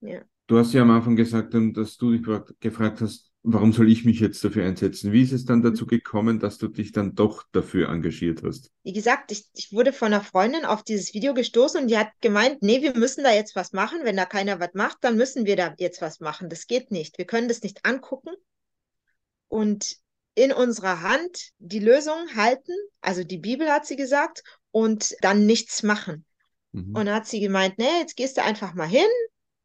Ja. 0.00 0.22
Du 0.46 0.58
hast 0.58 0.72
ja 0.72 0.82
am 0.82 0.90
Anfang 0.90 1.16
gesagt, 1.16 1.52
dass 1.52 1.96
du 1.96 2.12
dich 2.12 2.26
gefragt 2.60 3.00
hast, 3.00 3.27
warum 3.42 3.72
soll 3.72 3.90
ich 3.90 4.04
mich 4.04 4.20
jetzt 4.20 4.44
dafür 4.44 4.64
einsetzen? 4.64 5.12
Wie 5.12 5.22
ist 5.22 5.32
es 5.32 5.44
dann 5.44 5.62
dazu 5.62 5.86
gekommen, 5.86 6.38
dass 6.38 6.58
du 6.58 6.68
dich 6.68 6.92
dann 6.92 7.14
doch 7.14 7.44
dafür 7.52 7.88
engagiert 7.88 8.42
hast? 8.42 8.70
Wie 8.82 8.92
gesagt, 8.92 9.32
ich, 9.32 9.48
ich 9.54 9.72
wurde 9.72 9.92
von 9.92 10.12
einer 10.12 10.22
Freundin 10.22 10.64
auf 10.64 10.82
dieses 10.82 11.14
Video 11.14 11.34
gestoßen 11.34 11.80
und 11.80 11.88
die 11.88 11.98
hat 11.98 12.10
gemeint, 12.20 12.62
nee, 12.62 12.82
wir 12.82 12.96
müssen 12.96 13.24
da 13.24 13.32
jetzt 13.32 13.56
was 13.56 13.72
machen. 13.72 14.00
Wenn 14.02 14.16
da 14.16 14.26
keiner 14.26 14.60
was 14.60 14.74
macht, 14.74 14.98
dann 15.02 15.16
müssen 15.16 15.46
wir 15.46 15.56
da 15.56 15.74
jetzt 15.78 16.02
was 16.02 16.20
machen. 16.20 16.48
Das 16.48 16.66
geht 16.66 16.90
nicht. 16.90 17.18
Wir 17.18 17.26
können 17.26 17.48
das 17.48 17.62
nicht 17.62 17.84
angucken 17.84 18.30
und 19.48 19.96
in 20.34 20.52
unserer 20.52 21.02
Hand 21.02 21.50
die 21.58 21.80
Lösung 21.80 22.36
halten, 22.36 22.72
also 23.00 23.24
die 23.24 23.38
Bibel 23.38 23.68
hat 23.70 23.86
sie 23.86 23.96
gesagt, 23.96 24.44
und 24.70 25.16
dann 25.20 25.46
nichts 25.46 25.82
machen. 25.82 26.24
Mhm. 26.72 26.94
Und 26.94 27.06
dann 27.06 27.14
hat 27.14 27.26
sie 27.26 27.40
gemeint, 27.40 27.78
nee, 27.78 27.98
jetzt 27.98 28.16
gehst 28.16 28.36
du 28.36 28.42
einfach 28.44 28.74
mal 28.74 28.86
hin, 28.86 29.08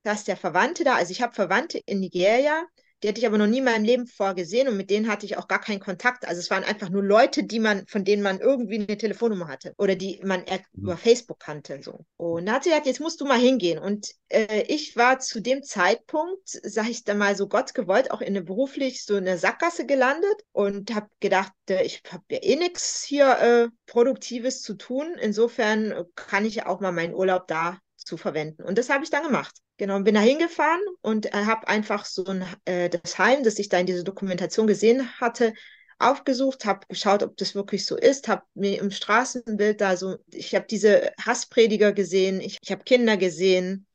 da 0.03 0.13
ist 0.13 0.27
der 0.27 0.37
Verwandte 0.37 0.83
da. 0.83 0.95
Also 0.95 1.11
ich 1.11 1.21
habe 1.21 1.33
Verwandte 1.33 1.79
in 1.85 1.99
Nigeria, 1.99 2.65
Die 3.03 3.09
hatte 3.09 3.19
ich 3.19 3.27
aber 3.27 3.37
noch 3.37 3.47
nie 3.47 3.57
in 3.57 3.65
meinem 3.65 3.83
Leben 3.83 4.07
vorgesehen 4.07 4.69
und 4.69 4.77
mit 4.77 4.89
denen 4.89 5.09
hatte 5.09 5.25
ich 5.25 5.37
auch 5.37 5.49
gar 5.49 5.59
keinen 5.59 5.81
Kontakt. 5.81 6.25
Also 6.25 6.39
es 6.39 6.49
waren 6.49 6.63
einfach 6.63 6.89
nur 6.89 7.03
Leute, 7.03 7.43
die 7.43 7.59
man, 7.59 7.85
von 7.85 8.05
denen 8.05 8.23
man 8.23 8.39
irgendwie 8.39 8.79
eine 8.79 8.97
Telefonnummer 8.97 9.49
hatte 9.49 9.73
oder 9.77 9.95
die 9.95 10.21
man 10.23 10.39
mhm. 10.39 10.81
über 10.81 10.95
Facebook 10.95 11.39
kannte. 11.39 11.81
So. 11.83 12.05
Und 12.15 12.45
da 12.45 12.53
hat 12.53 12.63
sie 12.63 12.69
gesagt, 12.69 12.87
jetzt 12.87 13.01
musst 13.01 13.19
du 13.19 13.25
mal 13.25 13.37
hingehen. 13.37 13.77
Und 13.77 14.11
äh, 14.29 14.63
ich 14.69 14.95
war 14.95 15.19
zu 15.19 15.41
dem 15.41 15.63
Zeitpunkt, 15.63 16.47
sag 16.47 16.89
ich 16.89 17.03
da 17.03 17.13
mal 17.13 17.35
so 17.35 17.49
Gott 17.49 17.73
gewollt, 17.73 18.09
auch 18.11 18.21
in 18.21 18.27
eine 18.27 18.41
beruflich 18.41 19.03
so 19.03 19.17
eine 19.17 19.37
Sackgasse 19.37 19.85
gelandet 19.85 20.41
und 20.53 20.95
habe 20.95 21.07
gedacht, 21.19 21.51
äh, 21.69 21.83
ich 21.83 22.03
habe 22.09 22.23
ja 22.31 22.39
eh 22.41 22.55
nichts 22.55 23.03
hier 23.03 23.37
äh, 23.39 23.67
Produktives 23.85 24.61
zu 24.61 24.75
tun. 24.75 25.17
Insofern 25.19 26.05
kann 26.15 26.45
ich 26.45 26.55
ja 26.55 26.67
auch 26.67 26.79
mal 26.79 26.93
meinen 26.93 27.13
Urlaub 27.13 27.47
da 27.47 27.79
zu 27.97 28.15
verwenden. 28.15 28.63
Und 28.63 28.77
das 28.77 28.89
habe 28.89 29.03
ich 29.03 29.09
dann 29.09 29.23
gemacht. 29.23 29.62
Genau, 29.77 29.99
bin 30.01 30.15
da 30.15 30.21
hingefahren 30.21 30.81
und 31.01 31.31
habe 31.33 31.67
einfach 31.67 32.05
so 32.05 32.25
ein, 32.25 32.45
äh, 32.65 32.89
das 32.89 33.17
Heim, 33.17 33.43
das 33.43 33.57
ich 33.57 33.69
da 33.69 33.79
in 33.79 33.87
dieser 33.87 34.03
Dokumentation 34.03 34.67
gesehen 34.67 35.09
hatte, 35.19 35.53
aufgesucht, 35.99 36.65
habe 36.65 36.85
geschaut, 36.87 37.23
ob 37.23 37.37
das 37.37 37.55
wirklich 37.55 37.85
so 37.85 37.97
ist, 37.97 38.27
habe 38.27 38.43
mir 38.53 38.79
im 38.79 38.91
Straßenbild 38.91 39.81
da 39.81 39.97
so, 39.97 40.17
ich 40.31 40.53
habe 40.53 40.65
diese 40.69 41.11
Hassprediger 41.19 41.91
gesehen, 41.93 42.41
ich, 42.41 42.57
ich 42.61 42.71
habe 42.71 42.83
Kinder 42.83 43.17
gesehen, 43.17 43.87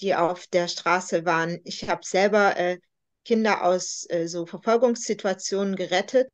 die 0.00 0.14
auf 0.14 0.46
der 0.46 0.68
Straße 0.68 1.24
waren. 1.24 1.58
Ich 1.64 1.88
habe 1.88 2.02
selber 2.04 2.56
äh, 2.56 2.78
Kinder 3.24 3.64
aus 3.64 4.06
äh, 4.08 4.26
so 4.26 4.46
Verfolgungssituationen 4.46 5.76
gerettet. 5.76 6.30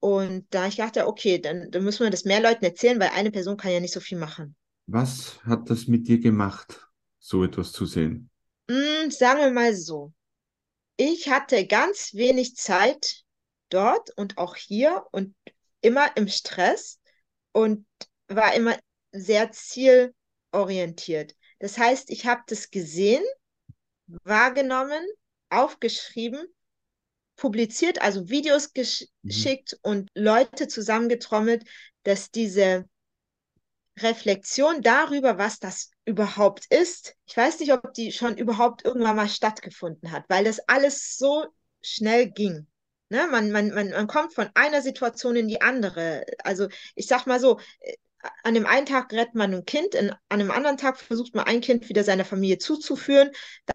Und 0.00 0.46
da 0.50 0.66
ich 0.66 0.76
dachte, 0.76 1.06
okay, 1.06 1.38
dann, 1.38 1.70
dann 1.70 1.84
müssen 1.84 2.04
wir 2.04 2.10
das 2.10 2.24
mehr 2.24 2.40
Leuten 2.40 2.64
erzählen, 2.64 3.00
weil 3.00 3.10
eine 3.14 3.30
Person 3.30 3.56
kann 3.56 3.72
ja 3.72 3.80
nicht 3.80 3.94
so 3.94 4.00
viel 4.00 4.18
machen. 4.18 4.54
Was 4.86 5.42
hat 5.44 5.70
das 5.70 5.86
mit 5.86 6.08
dir 6.08 6.18
gemacht, 6.18 6.83
so 7.24 7.42
etwas 7.42 7.72
zu 7.72 7.86
sehen? 7.86 8.30
Mm, 8.68 9.08
sagen 9.08 9.40
wir 9.40 9.50
mal 9.50 9.74
so. 9.74 10.12
Ich 10.96 11.30
hatte 11.30 11.66
ganz 11.66 12.12
wenig 12.12 12.54
Zeit 12.54 13.22
dort 13.70 14.10
und 14.16 14.36
auch 14.36 14.56
hier 14.56 15.06
und 15.10 15.34
immer 15.80 16.16
im 16.16 16.28
Stress 16.28 17.00
und 17.52 17.86
war 18.28 18.54
immer 18.54 18.78
sehr 19.10 19.50
zielorientiert. 19.52 21.34
Das 21.60 21.78
heißt, 21.78 22.10
ich 22.10 22.26
habe 22.26 22.42
das 22.46 22.70
gesehen, 22.70 23.24
wahrgenommen, 24.06 25.02
aufgeschrieben, 25.48 26.46
publiziert, 27.36 28.02
also 28.02 28.28
Videos 28.28 28.70
mhm. 28.74 28.98
geschickt 29.22 29.72
mhm. 29.72 29.90
und 29.90 30.10
Leute 30.14 30.68
zusammengetrommelt, 30.68 31.64
dass 32.02 32.30
diese 32.30 32.86
Reflexion 33.98 34.82
darüber, 34.82 35.38
was 35.38 35.60
das 35.60 35.90
überhaupt 36.04 36.66
ist, 36.70 37.14
ich 37.26 37.36
weiß 37.36 37.60
nicht, 37.60 37.72
ob 37.72 37.94
die 37.94 38.12
schon 38.12 38.36
überhaupt 38.36 38.84
irgendwann 38.84 39.16
mal 39.16 39.28
stattgefunden 39.28 40.10
hat, 40.10 40.24
weil 40.28 40.44
das 40.44 40.60
alles 40.68 41.16
so 41.16 41.46
schnell 41.80 42.30
ging. 42.30 42.66
Ne? 43.08 43.28
Man, 43.30 43.52
man, 43.52 43.70
man, 43.70 43.90
man 43.90 44.06
kommt 44.06 44.34
von 44.34 44.48
einer 44.54 44.82
Situation 44.82 45.36
in 45.36 45.48
die 45.48 45.62
andere. 45.62 46.24
Also 46.42 46.68
ich 46.94 47.06
sag 47.06 47.26
mal 47.26 47.38
so, 47.38 47.60
äh, 47.80 47.94
an 48.42 48.54
dem 48.54 48.66
einen 48.66 48.86
Tag 48.86 49.12
rettet 49.12 49.34
man 49.34 49.54
ein 49.54 49.64
Kind, 49.64 49.94
in, 49.94 50.12
an 50.28 50.38
dem 50.38 50.50
anderen 50.50 50.76
Tag 50.76 50.98
versucht 50.98 51.34
man 51.34 51.46
ein 51.46 51.60
Kind 51.60 51.88
wieder 51.88 52.04
seiner 52.04 52.24
Familie 52.24 52.58
zuzuführen. 52.58 53.30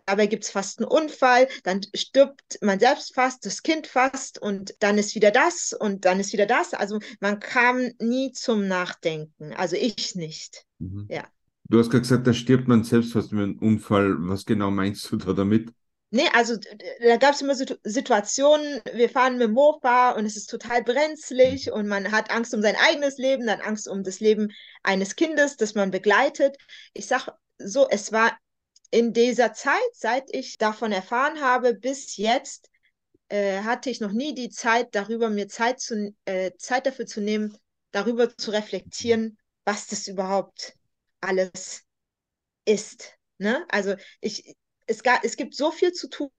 Dabei 0.05 0.27
gibt 0.27 0.43
es 0.43 0.49
fast 0.49 0.79
einen 0.79 0.87
Unfall, 0.87 1.47
dann 1.63 1.81
stirbt 1.93 2.59
man 2.61 2.79
selbst 2.79 3.13
fast, 3.13 3.45
das 3.45 3.63
Kind 3.63 3.87
fast 3.87 4.41
und 4.41 4.73
dann 4.79 4.97
ist 4.97 5.15
wieder 5.15 5.31
das 5.31 5.73
und 5.73 6.05
dann 6.05 6.19
ist 6.19 6.33
wieder 6.33 6.45
das. 6.45 6.73
Also 6.73 6.99
man 7.19 7.39
kam 7.39 7.91
nie 7.99 8.31
zum 8.31 8.67
Nachdenken. 8.67 9.53
Also 9.53 9.75
ich 9.75 10.15
nicht. 10.15 10.65
Mhm. 10.79 11.07
Ja. 11.09 11.27
Du 11.69 11.77
hast 11.77 11.91
gerade 11.91 12.01
gesagt, 12.01 12.25
da 12.25 12.33
stirbt 12.33 12.67
man 12.67 12.83
selbst 12.83 13.13
fast 13.13 13.31
mit 13.31 13.43
einem 13.43 13.59
Unfall. 13.59 14.15
Was 14.19 14.45
genau 14.45 14.71
meinst 14.71 15.11
du 15.11 15.17
da 15.17 15.33
damit? 15.33 15.71
Nee, 16.11 16.27
also 16.33 16.57
da 17.01 17.17
gab 17.17 17.35
es 17.35 17.41
immer 17.41 17.53
Situationen, 17.55 18.81
wir 18.93 19.09
fahren 19.09 19.37
mit 19.37 19.47
dem 19.47 19.53
Mofa 19.53 20.11
und 20.11 20.25
es 20.25 20.37
ist 20.37 20.49
total 20.49 20.83
brenzlig 20.83 21.67
mhm. 21.67 21.73
und 21.73 21.87
man 21.87 22.11
hat 22.11 22.31
Angst 22.31 22.53
um 22.55 22.63
sein 22.63 22.75
eigenes 22.75 23.17
Leben, 23.17 23.45
dann 23.45 23.61
Angst 23.61 23.87
um 23.87 24.03
das 24.03 24.19
Leben 24.19 24.51
eines 24.81 25.15
Kindes, 25.15 25.55
das 25.55 25.75
man 25.75 25.91
begleitet. 25.91 26.57
Ich 26.93 27.05
sage 27.05 27.33
so, 27.59 27.87
es 27.89 28.11
war 28.11 28.35
in 28.89 29.13
dieser 29.13 29.53
Zeit, 29.53 29.77
seit 29.93 30.33
ich 30.33 30.57
davon 30.57 30.91
erfahren 30.91 31.41
habe, 31.41 31.75
bis 31.75 32.17
jetzt, 32.17 32.69
äh, 33.27 33.61
hatte 33.61 33.91
ich 33.91 33.99
noch 33.99 34.11
nie 34.11 34.33
die 34.33 34.49
Zeit, 34.49 34.95
darüber 34.95 35.29
mir 35.29 35.47
Zeit, 35.47 35.79
zu, 35.79 36.15
äh, 36.25 36.51
Zeit 36.57 36.87
dafür 36.87 37.05
zu 37.05 37.21
nehmen, 37.21 37.55
darüber 37.91 38.35
zu 38.35 38.49
reflektieren, 38.49 39.37
was 39.63 39.85
das 39.85 40.07
überhaupt 40.07 40.73
alles 41.21 41.83
ist. 42.65 43.13
Ne? 43.37 43.63
Also 43.69 43.95
ich, 44.21 44.55
es, 44.89 45.03
gab, 45.03 45.23
es 45.23 45.37
gibt 45.37 45.55
so 45.55 45.71
viel 45.71 45.93
zu 45.93 46.09
tun, 46.09 46.29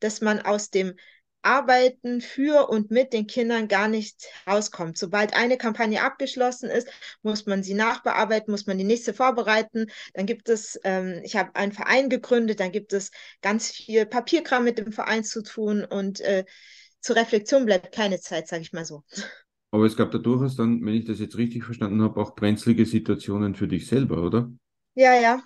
dass 0.00 0.20
man 0.20 0.40
aus 0.40 0.70
dem 0.70 0.94
Arbeiten 1.42 2.20
für 2.20 2.68
und 2.68 2.90
mit 2.90 3.12
den 3.12 3.26
Kindern 3.26 3.66
gar 3.66 3.88
nicht 3.88 4.26
rauskommt. 4.46 4.98
Sobald 4.98 5.34
eine 5.34 5.56
Kampagne 5.56 6.02
abgeschlossen 6.02 6.68
ist, 6.68 6.88
muss 7.22 7.46
man 7.46 7.62
sie 7.62 7.74
nachbearbeiten, 7.74 8.50
muss 8.50 8.66
man 8.66 8.76
die 8.76 8.84
nächste 8.84 9.14
vorbereiten. 9.14 9.86
Dann 10.12 10.26
gibt 10.26 10.48
es, 10.48 10.78
ähm, 10.84 11.20
ich 11.24 11.36
habe 11.36 11.54
einen 11.54 11.72
Verein 11.72 12.10
gegründet, 12.10 12.60
dann 12.60 12.72
gibt 12.72 12.92
es 12.92 13.10
ganz 13.40 13.70
viel 13.70 14.04
Papierkram 14.04 14.64
mit 14.64 14.78
dem 14.78 14.92
Verein 14.92 15.24
zu 15.24 15.42
tun 15.42 15.84
und 15.84 16.20
äh, 16.20 16.44
zur 17.00 17.16
Reflexion 17.16 17.64
bleibt 17.64 17.94
keine 17.94 18.20
Zeit, 18.20 18.46
sage 18.48 18.62
ich 18.62 18.72
mal 18.72 18.84
so. 18.84 19.02
Aber 19.70 19.86
es 19.86 19.96
gab 19.96 20.10
da 20.10 20.18
durchaus 20.18 20.56
dann, 20.56 20.84
wenn 20.84 20.94
ich 20.94 21.06
das 21.06 21.20
jetzt 21.20 21.38
richtig 21.38 21.64
verstanden 21.64 22.02
habe, 22.02 22.20
auch 22.20 22.34
brenzlige 22.34 22.84
Situationen 22.84 23.54
für 23.54 23.68
dich 23.68 23.86
selber, 23.86 24.22
oder? 24.22 24.52
Ja, 24.94 25.14
ja, 25.14 25.42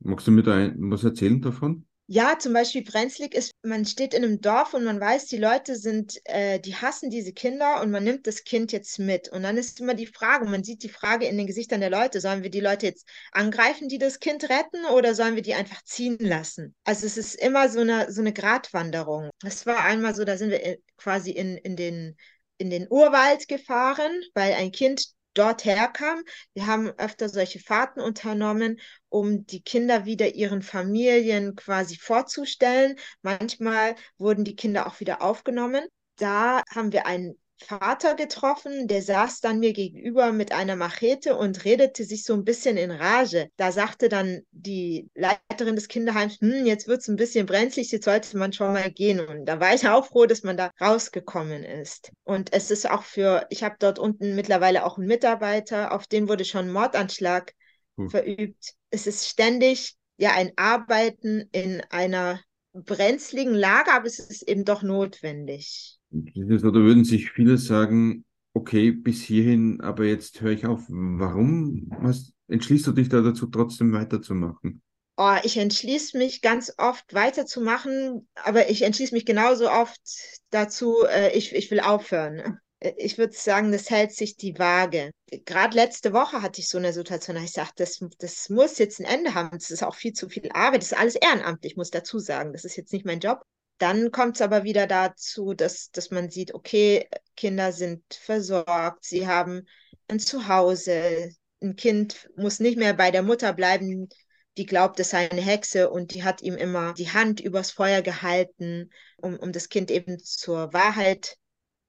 Magst 0.00 0.26
du 0.26 0.30
mir 0.30 0.42
da 0.42 0.72
was 0.76 1.04
erzählen 1.04 1.40
davon? 1.40 1.86
Ja, 2.12 2.36
zum 2.40 2.54
Beispiel 2.54 2.82
brenzlig 2.82 3.36
ist, 3.36 3.52
man 3.62 3.84
steht 3.84 4.14
in 4.14 4.24
einem 4.24 4.40
Dorf 4.40 4.74
und 4.74 4.82
man 4.82 4.98
weiß, 4.98 5.26
die 5.26 5.36
Leute 5.36 5.76
sind, 5.76 6.20
äh, 6.24 6.58
die 6.58 6.74
hassen 6.74 7.08
diese 7.08 7.32
Kinder 7.32 7.80
und 7.80 7.92
man 7.92 8.02
nimmt 8.02 8.26
das 8.26 8.42
Kind 8.42 8.72
jetzt 8.72 8.98
mit. 8.98 9.28
Und 9.28 9.44
dann 9.44 9.56
ist 9.56 9.78
immer 9.78 9.94
die 9.94 10.06
Frage, 10.06 10.46
man 10.46 10.64
sieht 10.64 10.82
die 10.82 10.88
Frage 10.88 11.26
in 11.26 11.38
den 11.38 11.46
Gesichtern 11.46 11.78
der 11.78 11.90
Leute, 11.90 12.20
sollen 12.20 12.42
wir 12.42 12.50
die 12.50 12.58
Leute 12.58 12.86
jetzt 12.86 13.06
angreifen, 13.30 13.88
die 13.88 13.98
das 13.98 14.18
Kind 14.18 14.42
retten 14.50 14.84
oder 14.92 15.14
sollen 15.14 15.36
wir 15.36 15.42
die 15.42 15.54
einfach 15.54 15.84
ziehen 15.84 16.18
lassen? 16.18 16.74
Also 16.82 17.06
es 17.06 17.16
ist 17.16 17.36
immer 17.36 17.68
so 17.68 17.78
eine, 17.78 18.10
so 18.10 18.22
eine 18.22 18.32
Gratwanderung. 18.32 19.30
Es 19.44 19.64
war 19.64 19.84
einmal 19.84 20.16
so, 20.16 20.24
da 20.24 20.36
sind 20.36 20.50
wir 20.50 20.78
quasi 20.96 21.30
in, 21.30 21.58
in 21.58 21.76
den 21.76 22.16
in 22.58 22.68
den 22.68 22.88
Urwald 22.90 23.48
gefahren, 23.48 24.12
weil 24.34 24.52
ein 24.52 24.70
Kind 24.70 25.06
dort 25.40 25.64
herkam. 25.64 26.22
Wir 26.52 26.66
haben 26.66 26.90
öfter 26.98 27.30
solche 27.30 27.60
Fahrten 27.60 28.00
unternommen, 28.00 28.78
um 29.08 29.46
die 29.46 29.62
Kinder 29.62 30.04
wieder 30.04 30.34
ihren 30.34 30.60
Familien 30.60 31.56
quasi 31.56 31.96
vorzustellen. 31.96 32.96
Manchmal 33.22 33.94
wurden 34.18 34.44
die 34.44 34.54
Kinder 34.54 34.86
auch 34.86 35.00
wieder 35.00 35.22
aufgenommen. 35.22 35.86
Da 36.16 36.62
haben 36.74 36.92
wir 36.92 37.06
einen 37.06 37.39
Vater 37.62 38.14
getroffen, 38.14 38.88
der 38.88 39.02
saß 39.02 39.40
dann 39.40 39.60
mir 39.60 39.72
gegenüber 39.72 40.32
mit 40.32 40.52
einer 40.52 40.76
Machete 40.76 41.36
und 41.36 41.64
redete 41.64 42.04
sich 42.04 42.24
so 42.24 42.34
ein 42.34 42.44
bisschen 42.44 42.76
in 42.76 42.90
Rage. 42.90 43.48
Da 43.56 43.70
sagte 43.70 44.08
dann 44.08 44.40
die 44.50 45.08
Leiterin 45.14 45.76
des 45.76 45.88
Kinderheims, 45.88 46.40
hm, 46.40 46.66
jetzt 46.66 46.88
wird 46.88 47.00
es 47.00 47.08
ein 47.08 47.16
bisschen 47.16 47.46
brenzlig, 47.46 47.92
jetzt 47.92 48.06
sollte 48.06 48.36
man 48.36 48.52
schon 48.52 48.72
mal 48.72 48.90
gehen. 48.90 49.20
Und 49.20 49.46
da 49.46 49.60
war 49.60 49.74
ich 49.74 49.86
auch 49.88 50.06
froh, 50.06 50.26
dass 50.26 50.42
man 50.42 50.56
da 50.56 50.70
rausgekommen 50.80 51.62
ist. 51.62 52.10
Und 52.24 52.52
es 52.52 52.70
ist 52.70 52.90
auch 52.90 53.02
für, 53.02 53.46
ich 53.50 53.62
habe 53.62 53.76
dort 53.78 53.98
unten 53.98 54.34
mittlerweile 54.34 54.84
auch 54.84 54.98
einen 54.98 55.06
Mitarbeiter, 55.06 55.92
auf 55.92 56.06
den 56.06 56.28
wurde 56.28 56.44
schon 56.44 56.66
ein 56.66 56.72
Mordanschlag 56.72 57.52
hm. 57.96 58.10
verübt. 58.10 58.74
Es 58.90 59.06
ist 59.06 59.28
ständig 59.28 59.96
ja 60.16 60.32
ein 60.32 60.52
Arbeiten 60.56 61.48
in 61.52 61.82
einer 61.90 62.40
brenzligen 62.72 63.54
Lage, 63.54 63.92
aber 63.92 64.06
es 64.06 64.18
ist 64.18 64.48
eben 64.48 64.64
doch 64.64 64.82
notwendig. 64.82 65.99
Oder 66.12 66.80
würden 66.80 67.04
sich 67.04 67.30
viele 67.30 67.58
sagen, 67.58 68.24
okay, 68.54 68.90
bis 68.90 69.22
hierhin, 69.22 69.80
aber 69.80 70.04
jetzt 70.04 70.40
höre 70.40 70.52
ich 70.52 70.66
auf. 70.66 70.82
Warum 70.88 71.86
was, 72.00 72.32
entschließt 72.48 72.86
du 72.86 72.92
dich 72.92 73.08
da 73.08 73.20
dazu, 73.20 73.46
trotzdem 73.46 73.92
weiterzumachen? 73.92 74.82
Oh, 75.16 75.36
ich 75.42 75.58
entschließe 75.58 76.16
mich 76.16 76.40
ganz 76.40 76.72
oft 76.78 77.12
weiterzumachen, 77.12 78.26
aber 78.42 78.70
ich 78.70 78.82
entschließe 78.82 79.14
mich 79.14 79.26
genauso 79.26 79.70
oft 79.70 80.00
dazu, 80.48 81.04
äh, 81.06 81.36
ich, 81.36 81.54
ich 81.54 81.70
will 81.70 81.80
aufhören. 81.80 82.58
Ich 82.96 83.18
würde 83.18 83.34
sagen, 83.34 83.70
das 83.70 83.90
hält 83.90 84.12
sich 84.12 84.36
die 84.36 84.58
Waage. 84.58 85.10
Gerade 85.44 85.76
letzte 85.76 86.14
Woche 86.14 86.40
hatte 86.40 86.62
ich 86.62 86.68
so 86.70 86.78
eine 86.78 86.94
Situation, 86.94 87.36
da 87.36 87.42
ich 87.42 87.52
sagte, 87.52 87.84
das, 87.84 88.00
das 88.18 88.48
muss 88.48 88.78
jetzt 88.78 88.98
ein 88.98 89.04
Ende 89.04 89.34
haben. 89.34 89.58
Das 89.58 89.70
ist 89.70 89.82
auch 89.82 89.94
viel 89.94 90.14
zu 90.14 90.30
viel 90.30 90.50
Arbeit. 90.52 90.80
Das 90.80 90.92
ist 90.92 90.98
alles 90.98 91.16
ehrenamtlich, 91.16 91.72
ich 91.72 91.76
muss 91.76 91.90
dazu 91.90 92.18
sagen. 92.18 92.54
Das 92.54 92.64
ist 92.64 92.76
jetzt 92.76 92.94
nicht 92.94 93.04
mein 93.04 93.20
Job. 93.20 93.42
Dann 93.80 94.10
kommt 94.12 94.36
es 94.36 94.42
aber 94.42 94.62
wieder 94.64 94.86
dazu, 94.86 95.54
dass, 95.54 95.90
dass 95.90 96.10
man 96.10 96.28
sieht, 96.28 96.52
okay, 96.52 97.08
Kinder 97.34 97.72
sind 97.72 98.02
versorgt, 98.12 99.06
sie 99.06 99.26
haben 99.26 99.66
ein 100.06 100.20
Zuhause, 100.20 101.30
ein 101.62 101.76
Kind 101.76 102.28
muss 102.36 102.60
nicht 102.60 102.76
mehr 102.76 102.92
bei 102.92 103.10
der 103.10 103.22
Mutter 103.22 103.54
bleiben, 103.54 104.10
die 104.58 104.66
glaubt, 104.66 105.00
es 105.00 105.08
sei 105.10 105.30
eine 105.30 105.40
Hexe 105.40 105.88
und 105.88 106.12
die 106.12 106.24
hat 106.24 106.42
ihm 106.42 106.56
immer 106.56 106.92
die 106.92 107.10
Hand 107.10 107.40
übers 107.40 107.70
Feuer 107.70 108.02
gehalten, 108.02 108.90
um, 109.16 109.38
um 109.38 109.50
das 109.50 109.70
Kind 109.70 109.90
eben 109.90 110.18
zur 110.18 110.74
Wahrheit, 110.74 111.38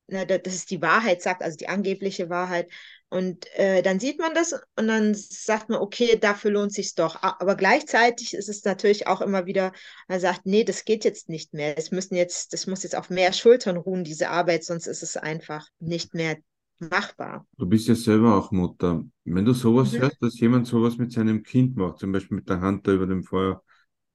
ne, 0.08 0.26
dass 0.26 0.54
es 0.54 0.66
die 0.66 0.82
Wahrheit 0.82 1.22
sagt, 1.22 1.42
also 1.42 1.58
die 1.58 1.68
angebliche 1.68 2.30
Wahrheit. 2.30 2.72
Und 3.12 3.46
äh, 3.58 3.82
dann 3.82 4.00
sieht 4.00 4.20
man 4.20 4.34
das 4.34 4.54
und 4.78 4.88
dann 4.88 5.14
sagt 5.14 5.68
man, 5.68 5.82
okay, 5.82 6.18
dafür 6.18 6.52
lohnt 6.52 6.72
sich 6.72 6.96
doch. 6.96 7.22
Aber 7.22 7.56
gleichzeitig 7.56 8.34
ist 8.34 8.48
es 8.48 8.64
natürlich 8.64 9.06
auch 9.06 9.20
immer 9.20 9.46
wieder, 9.46 9.74
man 10.08 10.22
sagt, 10.22 10.46
nee, 10.46 10.64
das 10.64 10.86
geht 10.86 11.04
jetzt 11.04 11.28
nicht 11.28 11.54
mehr. 11.54 11.78
Es 11.78 11.92
müssen 11.92 12.16
jetzt, 12.16 12.54
das 12.54 12.68
muss 12.68 12.84
jetzt 12.84 12.96
auf 12.96 13.10
mehr 13.10 13.34
Schultern 13.34 13.76
ruhen, 13.76 14.06
diese 14.06 14.30
Arbeit, 14.30 14.64
sonst 14.64 14.88
ist 14.88 15.04
es 15.04 15.18
einfach 15.18 15.68
nicht 15.80 16.14
mehr 16.14 16.38
machbar. 16.80 17.46
Du 17.58 17.68
bist 17.68 17.90
ja 17.90 17.96
selber 17.96 18.38
auch 18.38 18.52
Mutter. 18.52 19.04
Wenn 19.26 19.44
du 19.44 19.52
sowas 19.52 19.92
mhm. 19.92 20.00
hörst, 20.00 20.18
dass 20.22 20.40
jemand 20.40 20.68
sowas 20.68 20.98
mit 20.98 21.12
seinem 21.12 21.44
Kind 21.44 21.76
macht, 21.76 22.00
zum 22.00 22.14
Beispiel 22.14 22.38
mit 22.38 22.48
der 22.48 22.62
Hand 22.62 22.88
da 22.88 22.94
über 22.94 23.08
dem 23.08 23.24
Feuer, 23.24 23.62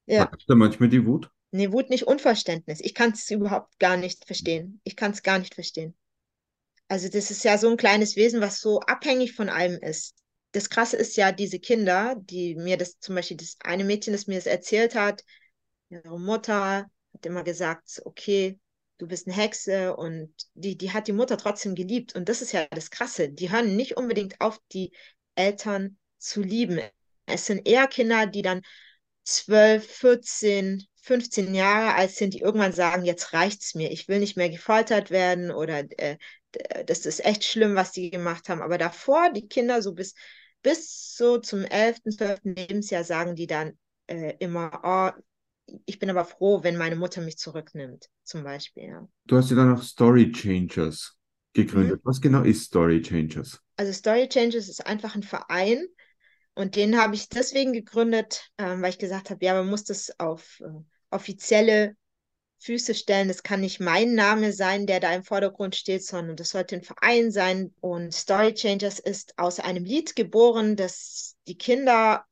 ja. 0.07 0.31
hast 0.31 0.41
du 0.41 0.47
da 0.49 0.55
manchmal 0.55 0.89
die 0.89 1.05
Wut? 1.05 1.31
Nee, 1.51 1.71
Wut 1.71 1.91
nicht 1.91 2.07
Unverständnis. 2.07 2.81
Ich 2.81 2.95
kann 2.95 3.13
es 3.13 3.31
überhaupt 3.31 3.79
gar 3.79 3.99
nicht 3.99 4.27
verstehen. 4.27 4.81
Ich 4.85 4.97
kann 4.97 5.11
es 5.11 5.23
gar 5.23 5.39
nicht 5.39 5.55
verstehen. 5.55 5.95
Also 6.89 7.09
das 7.09 7.31
ist 7.31 7.45
ja 7.45 7.59
so 7.59 7.69
ein 7.71 7.77
kleines 7.77 8.17
Wesen, 8.17 8.41
was 8.41 8.61
so 8.61 8.81
abhängig 8.81 9.35
von 9.35 9.49
allem 9.49 9.79
ist. 9.81 10.15
Das 10.53 10.71
Krasse 10.71 10.97
ist 10.97 11.17
ja, 11.17 11.33
diese 11.33 11.59
Kinder, 11.59 12.15
die 12.19 12.55
mir 12.55 12.77
das 12.77 12.99
zum 13.01 13.15
Beispiel, 13.15 13.37
das 13.37 13.57
eine 13.61 13.85
Mädchen, 13.85 14.13
das 14.13 14.27
mir 14.27 14.37
das 14.37 14.47
erzählt 14.47 14.95
hat, 14.95 15.25
ihre 15.91 16.19
Mutter 16.19 16.87
hat 17.13 17.27
immer 17.27 17.43
gesagt, 17.43 18.01
okay, 18.05 18.59
du 18.99 19.07
bist 19.07 19.27
eine 19.27 19.37
Hexe 19.37 19.97
und 19.97 20.33
die, 20.55 20.77
die 20.79 20.93
hat 20.93 21.09
die 21.09 21.13
Mutter 21.13 21.37
trotzdem 21.37 21.75
geliebt. 21.75 22.15
Und 22.15 22.29
das 22.29 22.41
ist 22.43 22.53
ja 22.53 22.67
das 22.71 22.91
Krasse. 22.91 23.29
Die 23.29 23.51
hören 23.51 23.77
nicht 23.77 23.97
unbedingt 23.97 24.41
auf, 24.41 24.61
die 24.73 24.93
Eltern 25.35 25.99
zu 26.19 26.43
lieben. 26.43 26.81
Es 27.27 27.47
sind 27.47 27.67
eher 27.69 27.87
Kinder, 27.89 28.27
die 28.27 28.43
dann 28.43 28.63
12, 29.25 29.87
14, 29.87 30.87
15 31.03 31.55
Jahre 31.55 31.95
alt 31.95 32.13
sind, 32.13 32.35
die 32.35 32.41
irgendwann 32.41 32.73
sagen, 32.73 33.05
jetzt 33.05 33.33
reicht's 33.33 33.75
mir, 33.75 33.91
ich 33.91 34.09
will 34.09 34.21
nicht 34.21 34.37
mehr 34.37 34.49
gefoltert 34.51 35.11
werden 35.11 35.51
oder 35.51 35.85
äh, 35.99 36.17
das 36.87 37.07
ist 37.07 37.25
echt 37.25 37.45
schlimm, 37.45 37.75
was 37.75 37.93
die 37.93 38.11
gemacht 38.11 38.49
haben. 38.49 38.63
Aber 38.63 38.79
davor, 38.79 39.31
die 39.33 39.49
Kinder 39.49 39.83
so 39.83 39.95
bis, 39.95 40.15
bis 40.63 41.15
so 41.17 41.39
zum 41.39 41.65
11., 41.65 41.99
12. 42.11 42.41
Lebensjahr 42.45 43.05
sagen 43.05 43.35
die 43.35 43.47
dann 43.47 43.79
äh, 44.07 44.35
immer, 44.39 44.81
oh, 44.83 45.23
ich 45.85 45.99
bin 45.99 46.11
aber 46.11 46.25
froh, 46.25 46.63
wenn 46.63 46.77
meine 46.77 46.97
Mutter 46.97 47.21
mich 47.21 47.39
zurücknimmt, 47.39 48.09
zum 48.23 48.45
Beispiel. 48.45 48.85
Ja. 48.85 49.09
Du 49.25 49.37
hast 49.37 49.51
ja 49.51 49.57
dann 49.57 49.75
auch 49.75 49.83
Story 49.83 50.31
Changers 50.33 51.17
gegründet. 51.53 52.05
Mhm. 52.05 52.09
Was 52.09 52.21
genau 52.21 52.43
ist 52.43 52.65
Story 52.65 53.03
Changers? 53.03 53.61
Also 53.77 53.93
Story 53.93 54.29
Changers 54.29 54.69
ist 54.69 54.87
einfach 54.87 55.15
ein 55.15 55.23
Verein 55.23 55.87
und 56.55 56.77
den 56.77 56.99
habe 56.99 57.15
ich 57.15 57.29
deswegen 57.29 57.73
gegründet, 57.73 58.51
ähm, 58.59 58.81
weil 58.81 58.91
ich 58.91 58.99
gesagt 58.99 59.31
habe, 59.31 59.45
ja, 59.45 59.55
man 59.55 59.69
muss 59.69 59.85
das 59.85 60.19
auf 60.19 60.61
äh, 60.61 60.69
offizielle 61.11 61.97
Füße 62.59 62.95
stellen. 62.95 63.31
Es 63.31 63.43
kann 63.43 63.61
nicht 63.61 63.81
mein 63.81 64.15
Name 64.15 64.53
sein, 64.53 64.87
der 64.87 65.01
da 65.01 65.13
im 65.13 65.23
Vordergrund 65.23 65.77
steht, 65.77 66.05
sondern 66.05 66.37
das 66.37 66.51
sollte 66.51 66.77
ein 66.77 66.83
Verein 66.83 67.31
sein. 67.31 67.75
Und 67.81 68.15
Story 68.15 68.55
Changers 68.55 68.99
ist 68.99 69.39
aus 69.39 69.61
einem 69.61 69.85
Lied 69.85 70.17
geboren, 70.17 70.77
das 70.77 71.37
die 71.47 71.59
Kinder, 71.59 72.25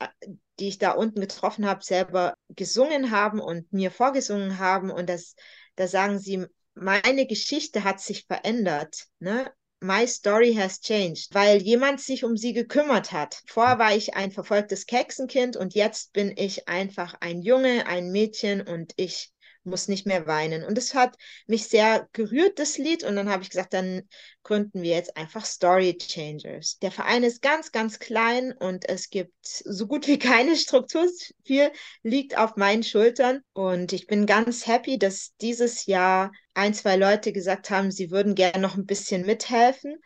die 0.59 0.69
ich 0.69 0.79
da 0.79 0.93
unten 0.93 1.21
getroffen 1.21 1.67
habe, 1.67 1.85
selber 1.85 2.35
gesungen 2.49 3.11
haben 3.11 3.41
und 3.41 3.73
mir 3.73 3.91
vorgesungen 3.91 4.59
haben. 4.59 4.91
Und 4.91 5.09
das, 5.09 5.35
da 5.77 5.87
sagen 5.87 6.19
sie, 6.19 6.47
meine 6.75 7.27
Geschichte 7.27 7.85
hat 7.85 8.01
sich 8.01 8.27
verändert. 8.27 9.07
Ne? 9.19 9.53
My 9.81 10.07
story 10.07 10.55
has 10.55 10.81
changed, 10.81 11.35
weil 11.35 11.61
jemand 11.61 12.01
sich 12.01 12.25
um 12.25 12.39
sie 12.39 12.55
gekümmert 12.55 13.13
hat. 13.13 13.43
Vorher 13.47 13.79
war 13.79 13.95
ich 13.95 14.15
ein 14.15 14.31
verfolgtes 14.31 14.87
Keksenkind 14.87 15.59
und 15.59 15.75
jetzt 15.75 16.15
bin 16.15 16.33
ich 16.37 16.69
einfach 16.69 17.15
ein 17.21 17.43
Junge, 17.43 17.87
ein 17.87 18.11
Mädchen 18.11 18.63
und 18.63 18.95
ich 18.97 19.34
muss 19.65 19.89
nicht 19.89 20.07
mehr 20.07 20.27
weinen. 20.27 20.65
Und 20.65 20.79
es 20.79 20.95
hat 20.95 21.17
mich 21.47 21.69
sehr 21.69 22.09
gerührt, 22.13 22.59
das 22.59 22.79
Lied. 22.79 23.05
Und 23.05 23.17
dann 23.17 23.29
habe 23.29 23.43
ich 23.43 23.51
gesagt, 23.51 23.73
dann 23.73 24.03
gründen 24.43 24.83
wir 24.83 24.95
jetzt 24.95 25.17
einfach 25.17 25.45
Story 25.45 25.97
Changers. 25.99 26.79
Der 26.81 26.91
Verein 26.91 27.25
ist 27.25 27.43
ganz, 27.43 27.73
ganz 27.73 27.99
klein 27.99 28.53
und 28.53 28.89
es 28.89 29.11
gibt 29.11 29.35
so 29.43 29.87
gut 29.87 30.07
wie 30.07 30.19
keine 30.19 30.57
Struktur. 30.57 31.09
Viel 31.45 31.71
liegt 32.03 32.37
auf 32.37 32.57
meinen 32.57 32.83
Schultern. 32.83 33.41
Und 33.53 33.93
ich 33.93 34.07
bin 34.07 34.27
ganz 34.27 34.67
happy, 34.67 34.99
dass 34.99 35.35
dieses 35.41 35.87
Jahr 35.87 36.33
ein, 36.55 36.75
zwei 36.75 36.97
Leute 36.97 37.33
gesagt 37.33 37.71
haben, 37.71 37.91
sie 37.91 38.11
würden 38.11 38.35
gerne 38.35 38.59
noch 38.59 38.77
ein 38.77 38.87
bisschen 38.87 39.27
mithelfen. 39.27 39.97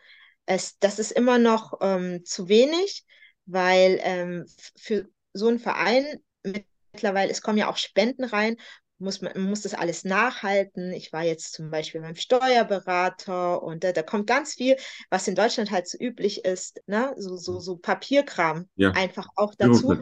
Es, 0.45 0.79
das 0.79 0.99
ist 0.99 1.11
immer 1.11 1.37
noch 1.37 1.73
ähm, 1.81 2.25
zu 2.25 2.49
wenig, 2.49 3.05
weil 3.45 3.99
ähm, 4.01 4.45
für 4.75 5.07
so 5.33 5.47
einen 5.47 5.59
Verein 5.59 6.05
mittlerweile, 6.43 7.31
es 7.31 7.41
kommen 7.41 7.57
ja 7.57 7.69
auch 7.69 7.77
Spenden 7.77 8.23
rein 8.23 8.57
muss 8.99 9.21
man, 9.21 9.33
man 9.33 9.49
muss 9.49 9.61
das 9.61 9.73
alles 9.73 10.03
nachhalten. 10.03 10.91
Ich 10.93 11.11
war 11.13 11.23
jetzt 11.23 11.53
zum 11.53 11.71
Beispiel 11.71 12.01
beim 12.01 12.15
Steuerberater 12.15 13.63
und 13.63 13.83
da, 13.83 13.91
da 13.91 14.03
kommt 14.03 14.27
ganz 14.27 14.53
viel, 14.53 14.75
was 15.09 15.27
in 15.27 15.35
Deutschland 15.35 15.71
halt 15.71 15.87
so 15.87 15.97
üblich 15.97 16.45
ist, 16.45 16.81
ne? 16.85 17.13
so, 17.17 17.37
so, 17.37 17.59
so 17.59 17.77
Papierkram 17.77 18.67
ja. 18.75 18.91
einfach 18.91 19.27
auch 19.35 19.55
dazu. 19.55 19.95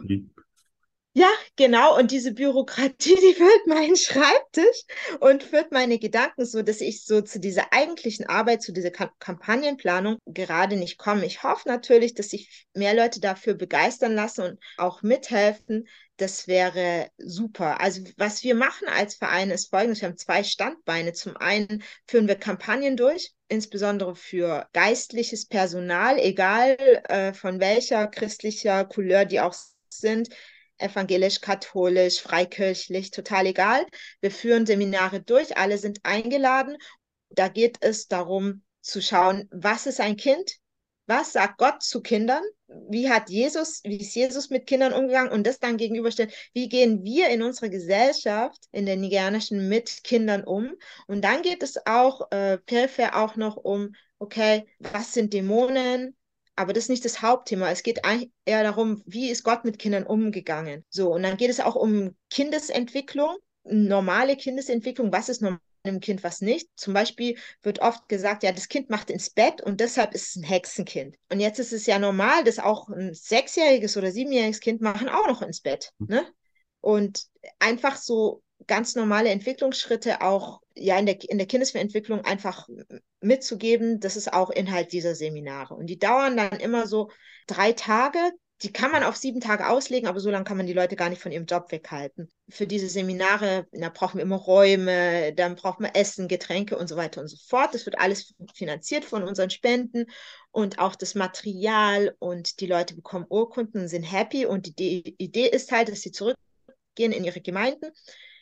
Ja, 1.14 1.28
genau. 1.56 1.98
Und 1.98 2.12
diese 2.12 2.32
Bürokratie, 2.32 3.16
die 3.20 3.34
füllt 3.34 3.66
meinen 3.66 3.96
Schreibtisch 3.96 4.82
und 5.20 5.42
führt 5.42 5.72
meine 5.72 5.98
Gedanken 5.98 6.44
so, 6.46 6.62
dass 6.62 6.80
ich 6.80 7.04
so 7.04 7.20
zu 7.22 7.40
dieser 7.40 7.72
eigentlichen 7.72 8.26
Arbeit, 8.26 8.62
zu 8.62 8.72
dieser 8.72 8.90
Kamp 8.90 9.12
Kampagnenplanung 9.18 10.18
gerade 10.26 10.76
nicht 10.76 10.96
komme. 10.96 11.26
Ich 11.26 11.42
hoffe 11.42 11.68
natürlich, 11.68 12.14
dass 12.14 12.28
sich 12.30 12.66
mehr 12.74 12.94
Leute 12.94 13.20
dafür 13.20 13.54
begeistern 13.54 14.14
lassen 14.14 14.42
und 14.42 14.58
auch 14.76 15.02
mithelfen, 15.02 15.88
das 16.18 16.46
wäre 16.46 17.10
super. 17.18 17.80
Also 17.80 18.02
was 18.16 18.42
wir 18.44 18.54
machen 18.54 18.88
als 18.88 19.16
Verein 19.16 19.50
ist 19.50 19.70
folgendes. 19.70 20.00
Wir 20.00 20.08
haben 20.08 20.18
zwei 20.18 20.42
Standbeine. 20.44 21.12
Zum 21.12 21.36
einen 21.36 21.82
führen 22.06 22.28
wir 22.28 22.34
Kampagnen 22.36 22.96
durch, 22.96 23.32
insbesondere 23.48 24.14
für 24.14 24.68
geistliches 24.72 25.46
Personal, 25.46 26.18
egal 26.18 26.76
äh, 27.08 27.32
von 27.32 27.60
welcher 27.60 28.06
christlicher 28.08 28.84
Couleur 28.84 29.24
die 29.24 29.40
auch 29.40 29.54
sind, 29.88 30.28
evangelisch, 30.78 31.40
katholisch, 31.40 32.20
freikirchlich, 32.20 33.10
total 33.10 33.46
egal. 33.46 33.86
Wir 34.20 34.30
führen 34.30 34.66
Seminare 34.66 35.20
durch, 35.20 35.56
alle 35.56 35.78
sind 35.78 36.00
eingeladen. 36.02 36.76
Da 37.30 37.48
geht 37.48 37.78
es 37.80 38.08
darum 38.08 38.62
zu 38.80 39.02
schauen, 39.02 39.48
was 39.50 39.86
ist 39.86 40.00
ein 40.00 40.16
Kind, 40.16 40.58
was 41.08 41.32
sagt 41.32 41.56
Gott 41.56 41.82
zu 41.82 42.02
Kindern? 42.02 42.42
Wie 42.66 43.08
hat 43.08 43.30
Jesus, 43.30 43.80
wie 43.82 43.96
ist 43.96 44.14
Jesus 44.14 44.50
mit 44.50 44.66
Kindern 44.66 44.92
umgegangen? 44.92 45.32
Und 45.32 45.46
das 45.46 45.58
dann 45.58 45.78
gegenüberstellen, 45.78 46.30
wie 46.52 46.68
gehen 46.68 47.02
wir 47.02 47.30
in 47.30 47.42
unserer 47.42 47.70
Gesellschaft, 47.70 48.66
in 48.72 48.84
der 48.84 48.96
nigerianischen, 48.96 49.70
mit 49.70 50.04
Kindern 50.04 50.44
um? 50.44 50.74
Und 51.06 51.22
dann 51.22 51.40
geht 51.40 51.62
es 51.62 51.78
auch 51.86 52.30
äh, 52.30 52.58
peripher 52.58 53.16
auch 53.16 53.36
noch 53.36 53.56
um, 53.56 53.94
okay, 54.18 54.66
was 54.80 55.14
sind 55.14 55.32
Dämonen? 55.32 56.14
Aber 56.58 56.72
das 56.72 56.84
ist 56.84 56.90
nicht 56.90 57.04
das 57.04 57.22
Hauptthema. 57.22 57.70
Es 57.70 57.84
geht 57.84 58.00
eher 58.44 58.62
darum, 58.64 59.02
wie 59.06 59.30
ist 59.30 59.44
Gott 59.44 59.64
mit 59.64 59.78
Kindern 59.78 60.02
umgegangen? 60.02 60.84
So, 60.90 61.14
und 61.14 61.22
dann 61.22 61.36
geht 61.36 61.50
es 61.50 61.60
auch 61.60 61.76
um 61.76 62.16
Kindesentwicklung, 62.30 63.36
normale 63.62 64.36
Kindesentwicklung. 64.36 65.12
Was 65.12 65.28
ist 65.28 65.40
normal? 65.40 65.60
einem 65.84 66.00
Kind 66.00 66.24
was 66.24 66.40
nicht. 66.40 66.68
Zum 66.76 66.92
Beispiel 66.92 67.38
wird 67.62 67.78
oft 67.78 68.08
gesagt, 68.08 68.42
ja, 68.42 68.50
das 68.50 68.68
Kind 68.68 68.90
macht 68.90 69.10
ins 69.10 69.30
Bett 69.30 69.62
und 69.62 69.80
deshalb 69.80 70.12
ist 70.12 70.30
es 70.30 70.36
ein 70.36 70.42
Hexenkind. 70.42 71.16
Und 71.30 71.38
jetzt 71.38 71.60
ist 71.60 71.72
es 71.72 71.86
ja 71.86 72.00
normal, 72.00 72.42
dass 72.42 72.58
auch 72.58 72.88
ein 72.88 73.14
sechsjähriges 73.14 73.96
oder 73.96 74.10
siebenjähriges 74.10 74.58
Kind 74.58 74.80
machen 74.80 75.08
auch 75.08 75.28
noch 75.28 75.40
ins 75.40 75.60
Bett. 75.60 75.92
Mhm. 75.98 76.06
Ne? 76.08 76.26
Und 76.80 77.26
einfach 77.60 77.96
so 77.96 78.42
ganz 78.66 78.94
normale 78.94 79.30
Entwicklungsschritte 79.30 80.20
auch 80.20 80.60
ja 80.74 80.98
in 80.98 81.06
der, 81.06 81.18
in 81.30 81.38
der 81.38 81.46
Kindesentwicklung 81.46 82.24
einfach 82.24 82.68
mitzugeben, 83.20 84.00
das 84.00 84.16
ist 84.16 84.32
auch 84.32 84.50
Inhalt 84.50 84.92
dieser 84.92 85.14
Seminare. 85.14 85.74
Und 85.74 85.86
die 85.86 85.98
dauern 85.98 86.36
dann 86.36 86.60
immer 86.60 86.86
so 86.86 87.10
drei 87.46 87.72
Tage, 87.72 88.18
die 88.62 88.72
kann 88.72 88.90
man 88.90 89.04
auf 89.04 89.16
sieben 89.16 89.40
Tage 89.40 89.68
auslegen, 89.68 90.08
aber 90.08 90.18
so 90.18 90.30
lange 90.30 90.44
kann 90.44 90.56
man 90.56 90.66
die 90.66 90.72
Leute 90.72 90.96
gar 90.96 91.10
nicht 91.10 91.22
von 91.22 91.30
ihrem 91.30 91.46
Job 91.46 91.70
weghalten. 91.70 92.28
Für 92.48 92.66
diese 92.66 92.88
Seminare, 92.88 93.68
da 93.70 93.88
brauchen 93.88 94.18
wir 94.18 94.24
immer 94.24 94.36
Räume, 94.36 95.32
dann 95.32 95.54
braucht 95.54 95.78
man 95.78 95.94
Essen, 95.94 96.26
Getränke 96.26 96.76
und 96.76 96.88
so 96.88 96.96
weiter 96.96 97.20
und 97.20 97.28
so 97.28 97.36
fort. 97.36 97.72
Das 97.72 97.86
wird 97.86 97.98
alles 98.00 98.34
finanziert 98.54 99.04
von 99.04 99.22
unseren 99.22 99.50
Spenden 99.50 100.06
und 100.50 100.80
auch 100.80 100.96
das 100.96 101.14
Material 101.14 102.16
und 102.18 102.58
die 102.58 102.66
Leute 102.66 102.96
bekommen 102.96 103.26
Urkunden 103.28 103.82
und 103.82 103.88
sind 103.88 104.02
happy. 104.02 104.44
Und 104.44 104.78
die 104.80 105.14
Idee 105.18 105.46
ist 105.46 105.70
halt, 105.70 105.88
dass 105.88 106.00
sie 106.00 106.10
zurückgehen 106.10 107.12
in 107.12 107.22
ihre 107.22 107.40
Gemeinden, 107.40 107.92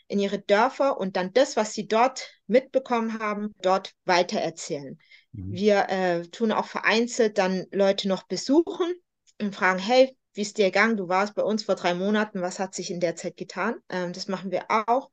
in 0.08 0.18
ihre 0.18 0.38
Dörfer 0.38 0.98
und 0.98 1.16
dann 1.16 1.32
das, 1.32 1.56
was 1.56 1.72
sie 1.74 1.88
dort 1.88 2.30
mitbekommen 2.46 3.18
haben, 3.18 3.54
dort 3.62 3.92
weitererzählen. 4.04 4.98
Mhm. 5.32 5.52
Wir 5.52 5.88
äh, 5.88 6.22
tun 6.28 6.52
auch 6.52 6.66
vereinzelt 6.66 7.38
dann 7.38 7.66
Leute 7.72 8.08
noch 8.08 8.24
besuchen 8.24 8.92
und 9.40 9.54
fragen, 9.54 9.78
hey, 9.78 10.16
wie 10.34 10.42
ist 10.42 10.58
dir 10.58 10.66
gegangen? 10.66 10.96
Du 10.96 11.08
warst 11.08 11.34
bei 11.34 11.42
uns 11.42 11.64
vor 11.64 11.74
drei 11.74 11.94
Monaten, 11.94 12.42
was 12.42 12.58
hat 12.58 12.74
sich 12.74 12.90
in 12.90 13.00
der 13.00 13.16
Zeit 13.16 13.36
getan? 13.36 13.76
Ähm, 13.88 14.12
das 14.12 14.28
machen 14.28 14.50
wir 14.50 14.66
auch. 14.68 15.10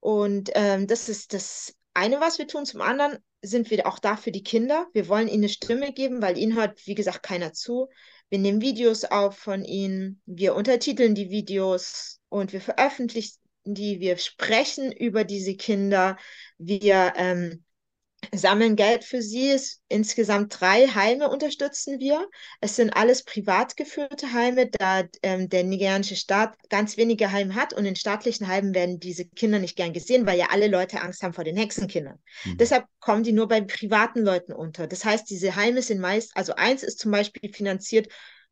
Und 0.00 0.50
ähm, 0.54 0.86
das 0.86 1.08
ist 1.08 1.34
das 1.34 1.74
eine, 1.92 2.20
was 2.20 2.38
wir 2.38 2.46
tun. 2.46 2.64
Zum 2.64 2.80
anderen 2.80 3.18
sind 3.42 3.70
wir 3.70 3.86
auch 3.86 3.98
da 3.98 4.16
für 4.16 4.30
die 4.30 4.42
Kinder. 4.42 4.86
Wir 4.92 5.08
wollen 5.08 5.28
ihnen 5.28 5.44
eine 5.44 5.48
Stimme 5.48 5.92
geben, 5.92 6.22
weil 6.22 6.38
ihnen 6.38 6.54
hört, 6.54 6.86
wie 6.86 6.94
gesagt, 6.94 7.22
keiner 7.22 7.52
zu. 7.52 7.88
Wir 8.30 8.38
nehmen 8.38 8.60
Videos 8.60 9.04
auf 9.04 9.36
von 9.36 9.64
ihnen, 9.64 10.20
wir 10.26 10.54
untertiteln 10.54 11.14
die 11.14 11.30
Videos 11.30 12.20
und 12.28 12.52
wir 12.52 12.60
veröffentlichen 12.60 13.38
die, 13.74 14.00
wir 14.00 14.16
sprechen 14.18 14.92
über 14.92 15.24
diese 15.24 15.54
Kinder, 15.54 16.16
wir 16.58 17.12
ähm, 17.16 17.64
sammeln 18.32 18.76
Geld 18.76 19.04
für 19.04 19.22
sie. 19.22 19.50
Es, 19.50 19.80
insgesamt 19.88 20.60
drei 20.60 20.88
Heime 20.88 21.30
unterstützen 21.30 22.00
wir. 22.00 22.28
Es 22.60 22.76
sind 22.76 22.90
alles 22.90 23.22
privat 23.22 23.76
geführte 23.76 24.32
Heime, 24.32 24.68
da 24.68 25.04
ähm, 25.22 25.48
der 25.48 25.64
nigerianische 25.64 26.16
Staat 26.16 26.54
ganz 26.68 26.96
wenige 26.96 27.32
Heime 27.32 27.54
hat 27.54 27.72
und 27.72 27.84
in 27.86 27.96
staatlichen 27.96 28.48
Heimen 28.48 28.74
werden 28.74 28.98
diese 29.00 29.24
Kinder 29.24 29.58
nicht 29.58 29.76
gern 29.76 29.92
gesehen, 29.92 30.26
weil 30.26 30.38
ja 30.38 30.48
alle 30.50 30.68
Leute 30.68 31.00
Angst 31.00 31.22
haben 31.22 31.32
vor 31.32 31.44
den 31.44 31.56
Hexenkindern. 31.56 32.18
Mhm. 32.44 32.56
Deshalb 32.58 32.86
kommen 33.00 33.22
die 33.22 33.32
nur 33.32 33.48
bei 33.48 33.60
privaten 33.60 34.20
Leuten 34.22 34.52
unter. 34.52 34.86
Das 34.86 35.04
heißt, 35.04 35.30
diese 35.30 35.56
Heime 35.56 35.82
sind 35.82 36.00
meist, 36.00 36.36
also 36.36 36.54
eins 36.54 36.82
ist 36.82 36.98
zum 36.98 37.12
Beispiel 37.12 37.52
finanziert 37.52 38.08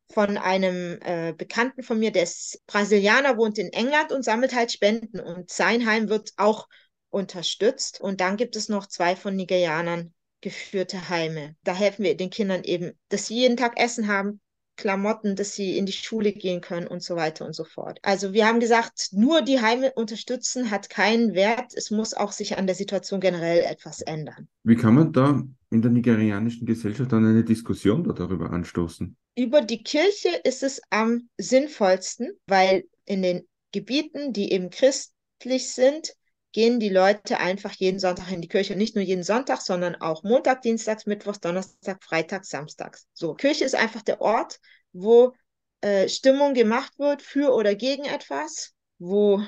von 0.09 0.37
einem 0.37 0.99
äh, 1.01 1.33
Bekannten 1.37 1.83
von 1.83 1.99
mir, 1.99 2.11
der 2.11 2.23
ist 2.23 2.65
Brasilianer, 2.67 3.37
wohnt 3.37 3.57
in 3.57 3.73
England 3.73 4.11
und 4.11 4.23
sammelt 4.23 4.55
halt 4.55 4.71
Spenden 4.71 5.19
und 5.19 5.49
sein 5.49 5.85
Heim 5.85 6.09
wird 6.09 6.33
auch 6.37 6.67
unterstützt. 7.09 7.99
Und 8.01 8.21
dann 8.21 8.37
gibt 8.37 8.55
es 8.55 8.69
noch 8.69 8.87
zwei 8.87 9.15
von 9.15 9.35
Nigerianern 9.35 10.13
geführte 10.41 11.09
Heime. 11.09 11.55
Da 11.63 11.73
helfen 11.73 12.03
wir 12.03 12.15
den 12.15 12.29
Kindern 12.29 12.63
eben, 12.63 12.93
dass 13.09 13.27
sie 13.27 13.35
jeden 13.35 13.57
Tag 13.57 13.79
Essen 13.79 14.07
haben, 14.07 14.39
Klamotten, 14.77 15.35
dass 15.35 15.55
sie 15.55 15.77
in 15.77 15.87
die 15.87 15.91
Schule 15.91 16.31
gehen 16.31 16.61
können 16.61 16.87
und 16.87 17.03
so 17.03 17.15
weiter 17.15 17.45
und 17.45 17.53
so 17.53 17.63
fort. 17.63 17.99
Also 18.03 18.33
wir 18.33 18.45
haben 18.45 18.59
gesagt, 18.59 19.09
nur 19.11 19.41
die 19.41 19.59
Heime 19.59 19.91
unterstützen 19.93 20.69
hat 20.69 20.89
keinen 20.89 21.33
Wert. 21.33 21.73
Es 21.75 21.89
muss 21.89 22.13
auch 22.13 22.31
sich 22.31 22.57
an 22.57 22.67
der 22.67 22.75
Situation 22.75 23.19
generell 23.19 23.63
etwas 23.63 24.01
ändern. 24.01 24.47
Wie 24.63 24.75
kann 24.75 24.93
man 24.93 25.11
da 25.11 25.43
in 25.69 25.81
der 25.81 25.91
nigerianischen 25.91 26.65
Gesellschaft 26.65 27.11
dann 27.11 27.25
eine 27.25 27.43
Diskussion 27.43 28.03
darüber 28.03 28.51
anstoßen? 28.51 29.15
Über 29.35 29.61
die 29.61 29.83
Kirche 29.83 30.29
ist 30.43 30.63
es 30.63 30.81
am 30.89 31.29
sinnvollsten, 31.37 32.31
weil 32.47 32.85
in 33.05 33.21
den 33.21 33.47
Gebieten, 33.71 34.33
die 34.33 34.51
eben 34.51 34.69
christlich 34.69 35.69
sind, 35.69 36.13
gehen 36.53 36.79
die 36.79 36.89
Leute 36.89 37.39
einfach 37.39 37.73
jeden 37.73 37.99
Sonntag 37.99 38.31
in 38.31 38.41
die 38.41 38.47
Kirche. 38.47 38.73
Und 38.73 38.79
nicht 38.79 38.95
nur 38.95 39.03
jeden 39.03 39.23
Sonntag, 39.23 39.61
sondern 39.61 39.95
auch 39.95 40.23
Montag, 40.23 40.61
Dienstags, 40.61 41.05
Mittwochs, 41.05 41.39
Donnerstag, 41.39 42.03
Freitag, 42.03 42.45
Samstags. 42.45 43.05
So, 43.13 43.35
Kirche 43.35 43.65
ist 43.65 43.75
einfach 43.75 44.01
der 44.01 44.21
Ort, 44.21 44.59
wo 44.93 45.33
äh, 45.81 46.09
Stimmung 46.09 46.53
gemacht 46.53 46.97
wird 46.97 47.21
für 47.21 47.53
oder 47.53 47.75
gegen 47.75 48.05
etwas, 48.05 48.73
wo 48.97 49.43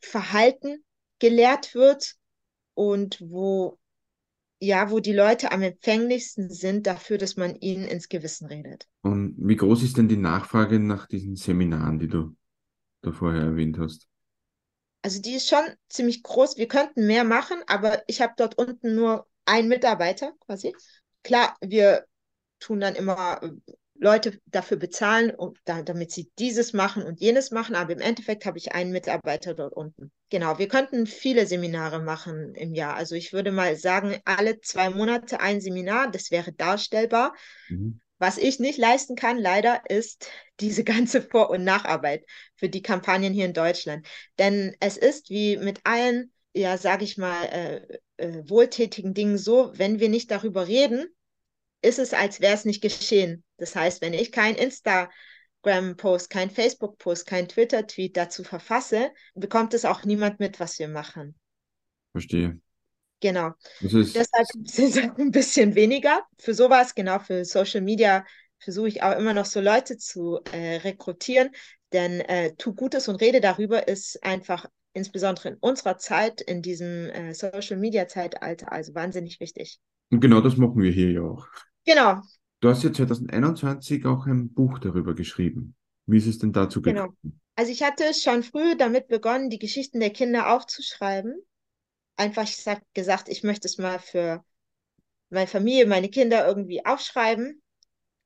Verhalten 0.00 0.84
gelehrt 1.18 1.74
wird 1.74 2.14
und 2.74 3.18
wo 3.20 3.78
ja, 4.58 4.90
wo 4.90 5.00
die 5.00 5.12
Leute 5.12 5.52
am 5.52 5.62
empfänglichsten 5.62 6.50
sind 6.50 6.86
dafür, 6.86 7.18
dass 7.18 7.36
man 7.36 7.56
ihnen 7.56 7.84
ins 7.84 8.08
Gewissen 8.08 8.46
redet. 8.46 8.86
Und 9.02 9.34
wie 9.38 9.56
groß 9.56 9.82
ist 9.82 9.96
denn 9.96 10.08
die 10.08 10.16
Nachfrage 10.16 10.78
nach 10.78 11.06
diesen 11.06 11.36
Seminaren, 11.36 11.98
die 11.98 12.08
du 12.08 12.34
da 13.02 13.12
vorher 13.12 13.42
erwähnt 13.42 13.78
hast? 13.78 14.08
Also 15.02 15.20
die 15.20 15.34
ist 15.34 15.48
schon 15.48 15.64
ziemlich 15.88 16.22
groß. 16.22 16.56
Wir 16.56 16.68
könnten 16.68 17.06
mehr 17.06 17.24
machen, 17.24 17.58
aber 17.66 18.02
ich 18.06 18.20
habe 18.20 18.34
dort 18.36 18.58
unten 18.58 18.94
nur 18.94 19.28
einen 19.44 19.68
Mitarbeiter 19.68 20.32
quasi. 20.40 20.74
Klar, 21.22 21.56
wir 21.60 22.06
tun 22.58 22.80
dann 22.80 22.94
immer 22.94 23.42
äh, 23.42 23.52
Leute 23.98 24.38
dafür 24.46 24.76
bezahlen, 24.76 25.30
um, 25.30 25.54
da, 25.64 25.82
damit 25.82 26.12
sie 26.12 26.30
dieses 26.38 26.72
machen 26.72 27.02
und 27.02 27.20
jenes 27.20 27.50
machen, 27.50 27.74
aber 27.74 27.92
im 27.92 28.00
Endeffekt 28.00 28.44
habe 28.46 28.58
ich 28.58 28.72
einen 28.72 28.92
Mitarbeiter 28.92 29.54
dort 29.54 29.72
unten. 29.74 30.10
Genau, 30.30 30.58
wir 30.58 30.68
könnten 30.68 31.06
viele 31.06 31.46
Seminare 31.46 32.00
machen 32.00 32.54
im 32.54 32.74
Jahr. 32.74 32.94
Also 32.94 33.14
ich 33.14 33.32
würde 33.32 33.52
mal 33.52 33.76
sagen, 33.76 34.18
alle 34.24 34.60
zwei 34.60 34.90
Monate 34.90 35.40
ein 35.40 35.60
Seminar, 35.60 36.10
das 36.10 36.30
wäre 36.30 36.52
darstellbar. 36.52 37.34
Mhm. 37.68 38.00
Was 38.18 38.38
ich 38.38 38.58
nicht 38.58 38.78
leisten 38.78 39.14
kann, 39.14 39.38
leider, 39.38 39.82
ist 39.88 40.30
diese 40.60 40.84
ganze 40.84 41.20
Vor- 41.22 41.50
und 41.50 41.64
Nacharbeit 41.64 42.24
für 42.54 42.68
die 42.68 42.82
Kampagnen 42.82 43.32
hier 43.32 43.44
in 43.44 43.52
Deutschland. 43.52 44.06
Denn 44.38 44.74
es 44.80 44.96
ist 44.96 45.28
wie 45.30 45.58
mit 45.58 45.80
allen, 45.84 46.32
ja, 46.54 46.78
sage 46.78 47.04
ich 47.04 47.18
mal, 47.18 47.44
äh, 47.44 47.98
äh, 48.16 48.42
wohltätigen 48.48 49.12
Dingen 49.12 49.36
so, 49.36 49.70
wenn 49.74 50.00
wir 50.00 50.08
nicht 50.08 50.30
darüber 50.30 50.66
reden, 50.66 51.06
ist 51.86 51.98
es, 51.98 52.12
als 52.12 52.40
wäre 52.40 52.54
es 52.54 52.64
nicht 52.64 52.82
geschehen. 52.82 53.44
Das 53.56 53.74
heißt, 53.76 54.02
wenn 54.02 54.12
ich 54.12 54.32
kein 54.32 54.54
Instagram-Post, 54.56 56.30
kein 56.30 56.50
Facebook-Post, 56.50 57.26
kein 57.26 57.48
Twitter-Tweet 57.48 58.16
dazu 58.16 58.44
verfasse, 58.44 59.10
bekommt 59.34 59.72
es 59.74 59.84
auch 59.84 60.04
niemand 60.04 60.40
mit, 60.40 60.60
was 60.60 60.78
wir 60.78 60.88
machen. 60.88 61.34
Verstehe. 62.12 62.60
Genau. 63.20 63.52
Deshalb 63.80 64.46
sind 64.64 64.96
es 64.96 64.98
ein 64.98 65.30
bisschen 65.30 65.74
weniger. 65.74 66.22
Für 66.38 66.54
sowas, 66.54 66.94
genau, 66.94 67.18
für 67.18 67.44
Social 67.44 67.80
Media 67.80 68.24
versuche 68.58 68.88
ich 68.88 69.02
auch 69.02 69.16
immer 69.16 69.34
noch 69.34 69.44
so 69.44 69.60
Leute 69.60 69.96
zu 69.96 70.40
äh, 70.52 70.76
rekrutieren, 70.76 71.50
denn 71.92 72.20
äh, 72.20 72.54
tu 72.56 72.74
Gutes 72.74 73.08
und 73.08 73.16
rede 73.16 73.40
darüber 73.40 73.86
ist 73.86 74.22
einfach 74.24 74.66
insbesondere 74.92 75.50
in 75.50 75.56
unserer 75.60 75.98
Zeit, 75.98 76.40
in 76.40 76.62
diesem 76.62 77.10
äh, 77.10 77.34
Social 77.34 77.76
Media 77.76 78.08
Zeitalter, 78.08 78.72
also 78.72 78.94
wahnsinnig 78.94 79.40
wichtig. 79.40 79.78
Und 80.10 80.20
genau 80.20 80.40
das 80.40 80.56
machen 80.56 80.80
wir 80.80 80.90
hier 80.90 81.10
ja 81.10 81.20
auch. 81.22 81.46
Genau. 81.86 82.20
Du 82.60 82.68
hast 82.68 82.82
ja 82.82 82.92
2021 82.92 84.04
auch 84.04 84.26
ein 84.26 84.52
Buch 84.52 84.78
darüber 84.78 85.14
geschrieben. 85.14 85.74
Wie 86.06 86.18
ist 86.18 86.26
es 86.26 86.38
denn 86.38 86.52
dazu 86.52 86.82
genau. 86.82 87.02
gekommen? 87.02 87.18
Genau. 87.22 87.34
Also 87.54 87.72
ich 87.72 87.82
hatte 87.82 88.12
schon 88.12 88.42
früh 88.42 88.76
damit 88.76 89.08
begonnen, 89.08 89.48
die 89.48 89.58
Geschichten 89.58 90.00
der 90.00 90.10
Kinder 90.10 90.52
aufzuschreiben 90.52 91.42
einfach 92.16 92.48
gesagt, 92.94 93.28
ich 93.28 93.42
möchte 93.42 93.68
es 93.68 93.78
mal 93.78 93.98
für 93.98 94.44
meine 95.30 95.46
Familie, 95.46 95.86
meine 95.86 96.08
Kinder 96.08 96.46
irgendwie 96.46 96.84
aufschreiben 96.84 97.62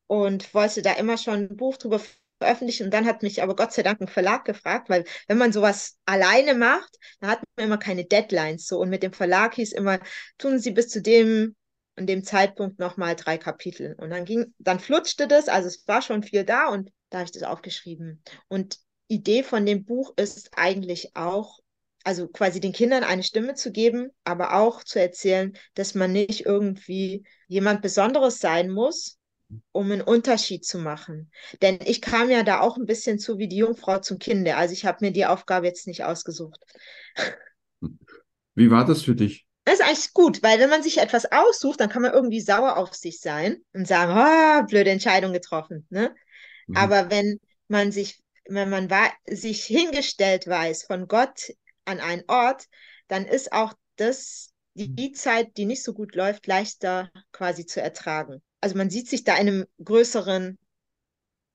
und 0.06 0.52
wollte 0.54 0.82
da 0.82 0.92
immer 0.92 1.18
schon 1.18 1.48
ein 1.50 1.56
Buch 1.56 1.76
drüber 1.76 2.00
veröffentlichen. 2.40 2.84
Und 2.84 2.94
dann 2.94 3.06
hat 3.06 3.22
mich 3.22 3.42
aber 3.42 3.56
Gott 3.56 3.72
sei 3.72 3.82
Dank 3.82 4.00
ein 4.00 4.08
Verlag 4.08 4.44
gefragt, 4.44 4.88
weil 4.88 5.04
wenn 5.28 5.38
man 5.38 5.52
sowas 5.52 5.98
alleine 6.04 6.54
macht, 6.54 6.98
dann 7.20 7.30
hat 7.30 7.42
man 7.56 7.66
immer 7.66 7.78
keine 7.78 8.04
Deadlines 8.04 8.66
so. 8.66 8.78
Und 8.78 8.90
mit 8.90 9.02
dem 9.02 9.12
Verlag 9.12 9.54
hieß 9.54 9.72
immer, 9.72 9.98
tun 10.38 10.58
Sie 10.58 10.70
bis 10.70 10.88
zu 10.88 11.02
dem 11.02 11.56
an 12.00 12.06
dem 12.06 12.24
Zeitpunkt 12.24 12.78
nochmal 12.78 13.14
drei 13.14 13.36
Kapitel. 13.36 13.94
Und 13.98 14.10
dann 14.10 14.24
ging, 14.24 14.54
dann 14.58 14.80
flutschte 14.80 15.28
das, 15.28 15.48
also 15.48 15.68
es 15.68 15.86
war 15.86 16.00
schon 16.00 16.22
viel 16.22 16.44
da 16.44 16.68
und 16.68 16.90
da 17.10 17.18
habe 17.18 17.26
ich 17.26 17.32
das 17.32 17.42
aufgeschrieben. 17.42 18.22
Und 18.48 18.78
Idee 19.06 19.42
von 19.42 19.66
dem 19.66 19.84
Buch 19.84 20.14
ist 20.16 20.50
eigentlich 20.56 21.14
auch, 21.14 21.58
also 22.02 22.26
quasi 22.28 22.58
den 22.60 22.72
Kindern 22.72 23.04
eine 23.04 23.22
Stimme 23.22 23.54
zu 23.54 23.70
geben, 23.70 24.08
aber 24.24 24.54
auch 24.54 24.82
zu 24.82 24.98
erzählen, 24.98 25.52
dass 25.74 25.94
man 25.94 26.12
nicht 26.12 26.46
irgendwie 26.46 27.26
jemand 27.48 27.82
Besonderes 27.82 28.38
sein 28.38 28.70
muss, 28.70 29.18
um 29.72 29.92
einen 29.92 30.00
Unterschied 30.00 30.64
zu 30.64 30.78
machen. 30.78 31.30
Denn 31.60 31.80
ich 31.84 32.00
kam 32.00 32.30
ja 32.30 32.44
da 32.44 32.60
auch 32.60 32.78
ein 32.78 32.86
bisschen 32.86 33.18
zu 33.18 33.36
wie 33.36 33.48
die 33.48 33.56
Jungfrau 33.58 33.98
zum 33.98 34.18
Kinde. 34.18 34.56
Also 34.56 34.72
ich 34.72 34.86
habe 34.86 35.04
mir 35.04 35.12
die 35.12 35.26
Aufgabe 35.26 35.66
jetzt 35.66 35.86
nicht 35.86 36.04
ausgesucht. 36.04 36.60
Wie 38.54 38.70
war 38.70 38.86
das 38.86 39.02
für 39.02 39.14
dich? 39.14 39.49
Das 39.64 39.74
ist 39.74 39.82
eigentlich 39.82 40.12
gut, 40.14 40.42
weil 40.42 40.58
wenn 40.58 40.70
man 40.70 40.82
sich 40.82 40.98
etwas 40.98 41.30
aussucht, 41.30 41.80
dann 41.80 41.90
kann 41.90 42.02
man 42.02 42.12
irgendwie 42.12 42.40
sauer 42.40 42.76
auf 42.76 42.94
sich 42.94 43.20
sein 43.20 43.62
und 43.72 43.86
sagen, 43.86 44.12
oh, 44.12 44.66
blöde 44.66 44.90
Entscheidung 44.90 45.32
getroffen. 45.32 45.86
Ne? 45.90 46.14
Mhm. 46.66 46.76
Aber 46.76 47.10
wenn 47.10 47.40
man 47.68 47.92
sich, 47.92 48.20
wenn 48.46 48.70
man 48.70 48.88
sich 49.26 49.64
hingestellt 49.64 50.46
weiß 50.46 50.84
von 50.84 51.08
Gott 51.08 51.52
an 51.84 52.00
einen 52.00 52.24
Ort, 52.26 52.66
dann 53.08 53.26
ist 53.26 53.52
auch 53.52 53.74
das 53.96 54.50
die 54.74 55.12
Zeit, 55.12 55.56
die 55.56 55.66
nicht 55.66 55.82
so 55.82 55.92
gut 55.92 56.14
läuft, 56.14 56.46
leichter 56.46 57.10
quasi 57.32 57.66
zu 57.66 57.82
ertragen. 57.82 58.40
Also 58.60 58.76
man 58.76 58.88
sieht 58.88 59.08
sich 59.08 59.24
da 59.24 59.34
in 59.34 59.48
einem 59.48 59.66
größeren 59.82 60.58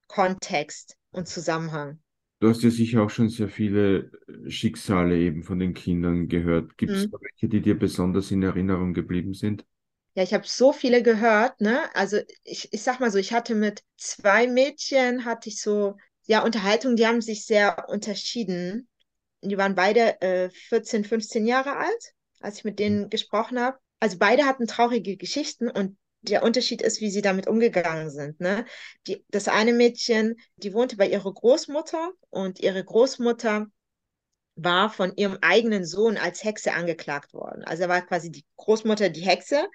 Kontext 0.08 0.96
und 1.12 1.28
Zusammenhang. 1.28 2.02
Du 2.46 2.52
hast 2.52 2.62
ja 2.62 2.70
sicher 2.70 3.02
auch 3.02 3.10
schon 3.10 3.30
sehr 3.30 3.50
viele 3.50 4.12
Schicksale 4.48 5.18
eben 5.18 5.42
von 5.42 5.58
den 5.58 5.74
Kindern 5.74 6.28
gehört. 6.28 6.78
Gibt 6.78 6.92
es 6.92 7.08
mhm. 7.08 7.16
welche, 7.20 7.50
die 7.50 7.62
dir 7.62 7.78
besonders 7.78 8.30
in 8.30 8.44
Erinnerung 8.44 8.94
geblieben 8.94 9.34
sind? 9.34 9.66
Ja, 10.14 10.22
ich 10.22 10.34
habe 10.34 10.44
so 10.46 10.72
viele 10.72 11.02
gehört, 11.02 11.60
ne? 11.60 11.94
Also 11.96 12.18
ich, 12.44 12.72
ich 12.72 12.84
sag 12.84 13.00
mal 13.00 13.10
so, 13.10 13.18
ich 13.18 13.34
hatte 13.34 13.56
mit 13.56 13.84
zwei 13.98 14.48
Mädchen, 14.48 15.26
hatte 15.26 15.50
ich 15.50 15.60
so, 15.60 15.96
ja, 16.28 16.44
Unterhaltungen, 16.44 16.96
die 16.96 17.08
haben 17.08 17.22
sich 17.22 17.46
sehr 17.46 17.90
unterschieden 17.90 18.88
die 19.50 19.58
waren 19.58 19.76
beide 19.76 20.22
äh, 20.22 20.50
14, 20.50 21.06
15 21.06 21.46
Jahre 21.46 21.78
alt, 21.78 22.14
als 22.40 22.60
ich 22.60 22.64
mit 22.64 22.80
denen 22.80 23.04
mhm. 23.04 23.10
gesprochen 23.10 23.60
habe. 23.60 23.78
Also 24.00 24.18
beide 24.18 24.46
hatten 24.46 24.68
traurige 24.68 25.18
Geschichten 25.18 25.70
und 25.70 25.98
der 26.30 26.44
Unterschied 26.44 26.82
ist, 26.82 27.02
wie 27.02 27.10
sie 27.10 27.22
damit 27.22 27.48
umgegangen 27.48 28.10
sind. 28.10 28.40
Ne? 28.40 28.66
Die, 29.08 29.24
das 29.30 29.48
eine 29.48 29.74
Mädchen, 29.74 30.36
die 30.58 30.74
wohnte 30.74 30.98
bei 30.98 31.08
ihrer 31.08 31.34
Großmutter 31.34 32.12
und 32.30 32.60
ihre 32.60 32.84
Großmutter 32.84 33.68
war 34.56 34.90
von 34.90 35.16
ihrem 35.16 35.38
eigenen 35.42 35.86
Sohn 35.86 36.18
als 36.18 36.44
Hexe 36.44 36.74
angeklagt 36.74 37.34
worden. 37.34 37.64
Also 37.66 37.88
war 37.88 38.02
quasi 38.02 38.32
die 38.32 38.46
Großmutter 38.58 39.10
die 39.10 39.26
Hexe 39.26 39.68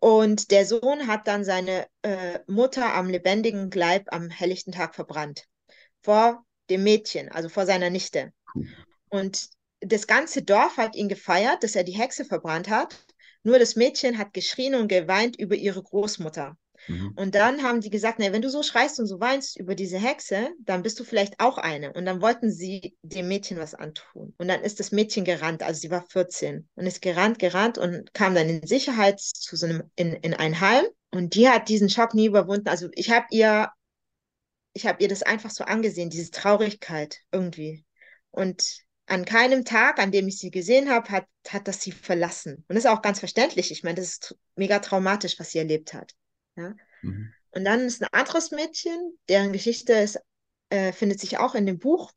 und 0.00 0.50
der 0.50 0.66
Sohn 0.66 1.06
hat 1.06 1.28
dann 1.28 1.44
seine 1.44 1.86
äh, 2.02 2.40
Mutter 2.46 2.94
am 2.94 3.08
lebendigen 3.08 3.70
Gleib 3.70 4.06
am 4.12 4.30
helllichten 4.30 4.72
Tag 4.72 4.94
verbrannt. 4.94 5.44
Vor 6.02 6.44
dem 6.70 6.82
Mädchen, 6.82 7.28
also 7.30 7.48
vor 7.48 7.66
seiner 7.66 7.90
Nichte. 7.90 8.32
Und 9.10 9.50
das 9.80 10.06
ganze 10.06 10.42
Dorf 10.42 10.76
hat 10.76 10.96
ihn 10.96 11.08
gefeiert, 11.08 11.62
dass 11.62 11.74
er 11.74 11.84
die 11.84 11.92
Hexe 11.92 12.24
verbrannt 12.24 12.68
hat. 12.68 12.96
Nur 13.42 13.58
das 13.58 13.76
Mädchen 13.76 14.18
hat 14.18 14.32
geschrien 14.32 14.74
und 14.74 14.88
geweint 14.88 15.38
über 15.38 15.54
ihre 15.54 15.82
Großmutter. 15.82 16.56
Mhm. 16.88 17.12
Und 17.16 17.34
dann 17.34 17.62
haben 17.62 17.80
die 17.80 17.90
gesagt, 17.90 18.18
na, 18.18 18.32
wenn 18.32 18.42
du 18.42 18.50
so 18.50 18.62
schreist 18.62 18.98
und 19.00 19.06
so 19.06 19.20
weinst 19.20 19.58
über 19.58 19.74
diese 19.74 19.98
Hexe, 19.98 20.50
dann 20.60 20.82
bist 20.82 20.98
du 20.98 21.04
vielleicht 21.04 21.40
auch 21.40 21.58
eine. 21.58 21.92
Und 21.92 22.04
dann 22.06 22.22
wollten 22.22 22.50
sie 22.50 22.96
dem 23.02 23.28
Mädchen 23.28 23.58
was 23.58 23.74
antun. 23.74 24.34
Und 24.38 24.48
dann 24.48 24.62
ist 24.62 24.80
das 24.80 24.92
Mädchen 24.92 25.24
gerannt, 25.24 25.62
also 25.62 25.80
sie 25.80 25.90
war 25.90 26.02
14 26.02 26.68
und 26.74 26.86
ist 26.86 27.02
gerannt, 27.02 27.38
gerannt 27.38 27.78
und 27.78 28.12
kam 28.14 28.34
dann 28.34 28.48
in 28.48 28.66
Sicherheit 28.66 29.20
zu 29.20 29.56
so 29.56 29.66
einem, 29.66 29.90
in, 29.96 30.12
in 30.14 30.34
ein 30.34 30.60
Heim. 30.60 30.84
Und 31.12 31.34
die 31.34 31.48
hat 31.48 31.68
diesen 31.68 31.90
Schock 31.90 32.14
nie 32.14 32.26
überwunden. 32.26 32.68
Also 32.68 32.88
ich 32.92 33.10
habe 33.10 33.26
ihr, 33.30 33.70
ich 34.72 34.86
habe 34.86 35.02
ihr 35.02 35.08
das 35.08 35.22
einfach 35.22 35.50
so 35.50 35.64
angesehen, 35.64 36.10
diese 36.10 36.30
Traurigkeit 36.30 37.18
irgendwie. 37.32 37.84
Und 38.30 38.84
an 39.10 39.24
keinem 39.24 39.64
Tag, 39.64 39.98
an 39.98 40.12
dem 40.12 40.28
ich 40.28 40.38
sie 40.38 40.52
gesehen 40.52 40.88
habe, 40.88 41.08
hat, 41.10 41.26
hat 41.48 41.66
das 41.66 41.82
sie 41.82 41.90
verlassen. 41.90 42.64
Und 42.68 42.76
das 42.76 42.84
ist 42.84 42.90
auch 42.90 43.02
ganz 43.02 43.18
verständlich. 43.18 43.72
Ich 43.72 43.82
meine, 43.82 43.96
das 43.96 44.06
ist 44.06 44.38
mega 44.54 44.78
traumatisch, 44.78 45.38
was 45.40 45.50
sie 45.50 45.58
erlebt 45.58 45.92
hat. 45.94 46.14
Ja? 46.56 46.74
Mhm. 47.02 47.32
Und 47.50 47.64
dann 47.64 47.80
ist 47.80 48.02
ein 48.02 48.08
anderes 48.12 48.52
Mädchen, 48.52 49.18
deren 49.28 49.52
Geschichte 49.52 49.94
ist, 49.94 50.20
äh, 50.68 50.92
findet 50.92 51.18
sich 51.18 51.38
auch 51.38 51.56
in 51.56 51.66
dem 51.66 51.80
Buch. 51.80 52.12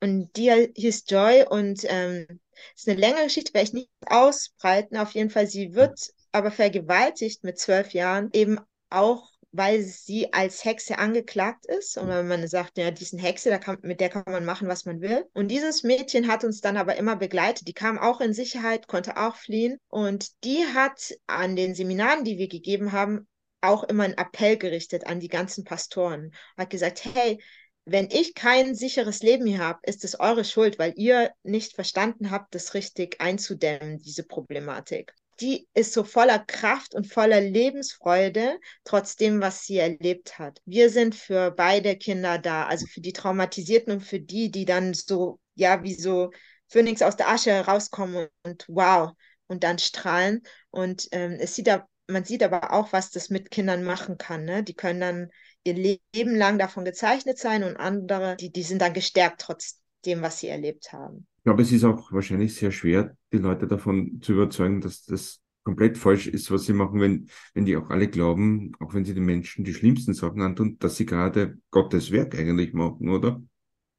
Und 0.00 0.34
die 0.36 0.70
hieß 0.74 1.04
Joy 1.08 1.44
und 1.44 1.84
ähm, 1.84 2.40
ist 2.74 2.88
eine 2.88 2.98
längere 2.98 3.24
Geschichte, 3.24 3.52
werde 3.52 3.68
ich 3.68 3.74
nicht 3.74 3.90
ausbreiten. 4.06 4.96
Auf 4.96 5.10
jeden 5.10 5.28
Fall, 5.28 5.46
sie 5.46 5.74
wird 5.74 6.14
aber 6.32 6.50
vergewaltigt 6.50 7.44
mit 7.44 7.58
zwölf 7.58 7.92
Jahren, 7.92 8.30
eben 8.32 8.58
auch 8.88 9.30
weil 9.58 9.82
sie 9.82 10.32
als 10.32 10.64
Hexe 10.64 10.98
angeklagt 10.98 11.66
ist. 11.66 11.98
Und 11.98 12.08
wenn 12.08 12.28
man 12.28 12.46
sagt, 12.46 12.78
ja, 12.78 12.92
diesen 12.92 13.18
Hexe, 13.18 13.50
da 13.50 13.58
kann, 13.58 13.78
mit 13.82 14.00
der 14.00 14.08
kann 14.08 14.22
man 14.24 14.44
machen, 14.44 14.68
was 14.68 14.84
man 14.84 15.00
will. 15.00 15.26
Und 15.34 15.48
dieses 15.48 15.82
Mädchen 15.82 16.28
hat 16.28 16.44
uns 16.44 16.60
dann 16.60 16.76
aber 16.76 16.94
immer 16.94 17.16
begleitet. 17.16 17.66
Die 17.66 17.74
kam 17.74 17.98
auch 17.98 18.20
in 18.20 18.32
Sicherheit, 18.32 18.86
konnte 18.86 19.16
auch 19.16 19.34
fliehen. 19.34 19.78
Und 19.88 20.44
die 20.44 20.64
hat 20.74 21.12
an 21.26 21.56
den 21.56 21.74
Seminaren, 21.74 22.22
die 22.22 22.38
wir 22.38 22.46
gegeben 22.46 22.92
haben, 22.92 23.26
auch 23.60 23.82
immer 23.82 24.04
einen 24.04 24.14
Appell 24.16 24.56
gerichtet 24.56 25.08
an 25.08 25.18
die 25.18 25.28
ganzen 25.28 25.64
Pastoren. 25.64 26.32
Hat 26.56 26.70
gesagt, 26.70 27.04
hey, 27.04 27.42
wenn 27.84 28.08
ich 28.12 28.34
kein 28.34 28.76
sicheres 28.76 29.22
Leben 29.22 29.44
hier 29.44 29.58
habe, 29.58 29.80
ist 29.82 30.04
es 30.04 30.20
eure 30.20 30.44
Schuld, 30.44 30.78
weil 30.78 30.92
ihr 30.94 31.32
nicht 31.42 31.74
verstanden 31.74 32.30
habt, 32.30 32.54
das 32.54 32.74
richtig 32.74 33.20
einzudämmen, 33.20 33.98
diese 33.98 34.22
Problematik 34.22 35.12
die 35.40 35.68
ist 35.74 35.92
so 35.92 36.04
voller 36.04 36.38
Kraft 36.38 36.94
und 36.94 37.06
voller 37.06 37.40
Lebensfreude, 37.40 38.58
trotzdem, 38.84 39.40
was 39.40 39.64
sie 39.64 39.78
erlebt 39.78 40.38
hat. 40.38 40.60
Wir 40.64 40.90
sind 40.90 41.14
für 41.14 41.50
beide 41.50 41.96
Kinder 41.96 42.38
da, 42.38 42.66
also 42.66 42.86
für 42.86 43.00
die 43.00 43.12
Traumatisierten 43.12 43.92
und 43.92 44.00
für 44.00 44.20
die, 44.20 44.50
die 44.50 44.64
dann 44.64 44.94
so, 44.94 45.38
ja, 45.54 45.82
wie 45.82 45.94
so 45.94 46.30
Phönix 46.68 47.02
aus 47.02 47.16
der 47.16 47.28
Asche 47.28 47.50
herauskommen 47.52 48.28
und 48.42 48.64
wow, 48.68 49.12
und 49.46 49.64
dann 49.64 49.78
strahlen. 49.78 50.42
Und 50.70 51.08
ähm, 51.12 51.36
es 51.40 51.54
sieht 51.54 51.68
man 52.10 52.24
sieht 52.24 52.42
aber 52.42 52.72
auch, 52.72 52.92
was 52.92 53.10
das 53.10 53.28
mit 53.28 53.50
Kindern 53.50 53.84
machen 53.84 54.16
kann. 54.16 54.44
Ne? 54.44 54.62
Die 54.62 54.74
können 54.74 55.00
dann 55.00 55.30
ihr 55.62 55.74
Leben 55.74 56.34
lang 56.34 56.58
davon 56.58 56.86
gezeichnet 56.86 57.38
sein 57.38 57.62
und 57.62 57.76
andere, 57.76 58.34
die, 58.36 58.50
die 58.50 58.62
sind 58.62 58.80
dann 58.80 58.94
gestärkt 58.94 59.42
trotz 59.42 59.80
dem, 60.06 60.22
was 60.22 60.40
sie 60.40 60.48
erlebt 60.48 60.92
haben 60.92 61.26
glaube, 61.48 61.62
es 61.62 61.72
ist 61.72 61.84
auch 61.84 62.12
wahrscheinlich 62.12 62.54
sehr 62.54 62.70
schwer, 62.70 63.16
die 63.32 63.38
Leute 63.38 63.66
davon 63.66 64.20
zu 64.20 64.32
überzeugen, 64.32 64.82
dass 64.82 65.06
das 65.06 65.40
komplett 65.64 65.96
falsch 65.96 66.26
ist, 66.26 66.50
was 66.50 66.64
sie 66.64 66.74
machen, 66.74 67.00
wenn, 67.00 67.30
wenn 67.54 67.64
die 67.64 67.74
auch 67.78 67.88
alle 67.88 68.08
glauben, 68.08 68.72
auch 68.80 68.92
wenn 68.92 69.06
sie 69.06 69.14
den 69.14 69.24
Menschen 69.24 69.64
die 69.64 69.72
schlimmsten 69.72 70.12
Sachen 70.12 70.42
antun, 70.42 70.78
dass 70.78 70.98
sie 70.98 71.06
gerade 71.06 71.56
Gottes 71.70 72.10
Werk 72.10 72.34
eigentlich 72.34 72.74
machen, 72.74 73.08
oder? 73.08 73.42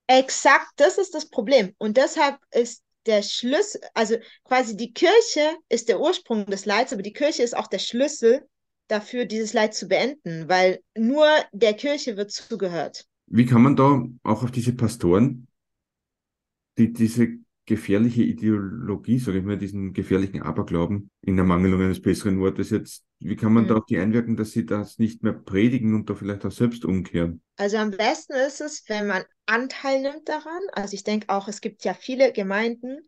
Exakt, 0.06 0.68
das 0.76 1.00
ist 1.00 1.16
das 1.16 1.28
Problem. 1.28 1.74
Und 1.80 1.98
deshalb 1.98 2.38
ist 2.52 2.84
der 3.08 3.24
Schlüssel, 3.24 3.82
also 3.96 4.18
quasi 4.44 4.78
die 4.78 4.94
Kirche 4.94 5.58
ist 5.70 5.90
der 5.90 6.00
Ursprung 6.00 6.46
des 6.46 6.68
Leids, 6.68 6.94
aber 6.94 7.02
die 7.02 7.14
Kirche 7.14 7.42
ist 7.42 7.58
auch 7.58 7.68
der 7.68 7.80
Schlüssel 7.80 8.48
dafür, 8.90 9.26
dieses 9.26 9.54
Leid 9.54 9.74
zu 9.74 9.88
beenden, 9.88 10.48
weil 10.48 10.84
nur 10.96 11.26
der 11.52 11.74
Kirche 11.74 12.16
wird 12.16 12.30
zugehört. 12.30 13.08
Wie 13.26 13.48
kann 13.48 13.64
man 13.64 13.76
da 13.76 14.04
auch 14.22 14.44
auf 14.44 14.52
diese 14.52 14.74
Pastoren 14.74 15.48
die, 16.80 16.94
diese 16.94 17.38
gefährliche 17.70 18.24
Ideologie, 18.24 19.20
sage 19.20 19.38
ich 19.38 19.44
mal, 19.44 19.58
diesen 19.58 19.94
gefährlichen 19.94 20.42
Aberglauben 20.42 21.12
in 21.22 21.38
Ermangelung 21.38 21.82
eines 21.82 22.02
besseren 22.02 22.40
Wortes 22.40 22.72
jetzt, 22.72 23.04
wie 23.20 23.36
kann 23.36 23.54
man 23.54 23.66
mhm. 23.66 23.68
darauf 23.68 23.86
die 23.86 24.00
einwirken, 24.00 24.36
dass 24.36 24.52
sie 24.52 24.66
das 24.66 24.98
nicht 24.98 25.22
mehr 25.22 25.34
predigen 25.34 25.94
und 25.94 26.10
da 26.10 26.16
vielleicht 26.16 26.46
auch 26.46 26.52
selbst 26.52 26.84
umkehren? 26.84 27.44
Also 27.58 27.78
am 27.78 27.92
besten 27.92 28.34
ist 28.34 28.60
es, 28.60 28.86
wenn 28.88 29.06
man 29.06 29.24
Anteil 29.46 30.02
nimmt 30.02 30.28
daran. 30.28 30.62
Also 30.72 30.96
ich 30.96 31.04
denke 31.04 31.30
auch, 31.30 31.48
es 31.48 31.62
gibt 31.62 31.84
ja 31.84 31.94
viele 31.94 32.32
Gemeinden, 32.32 33.02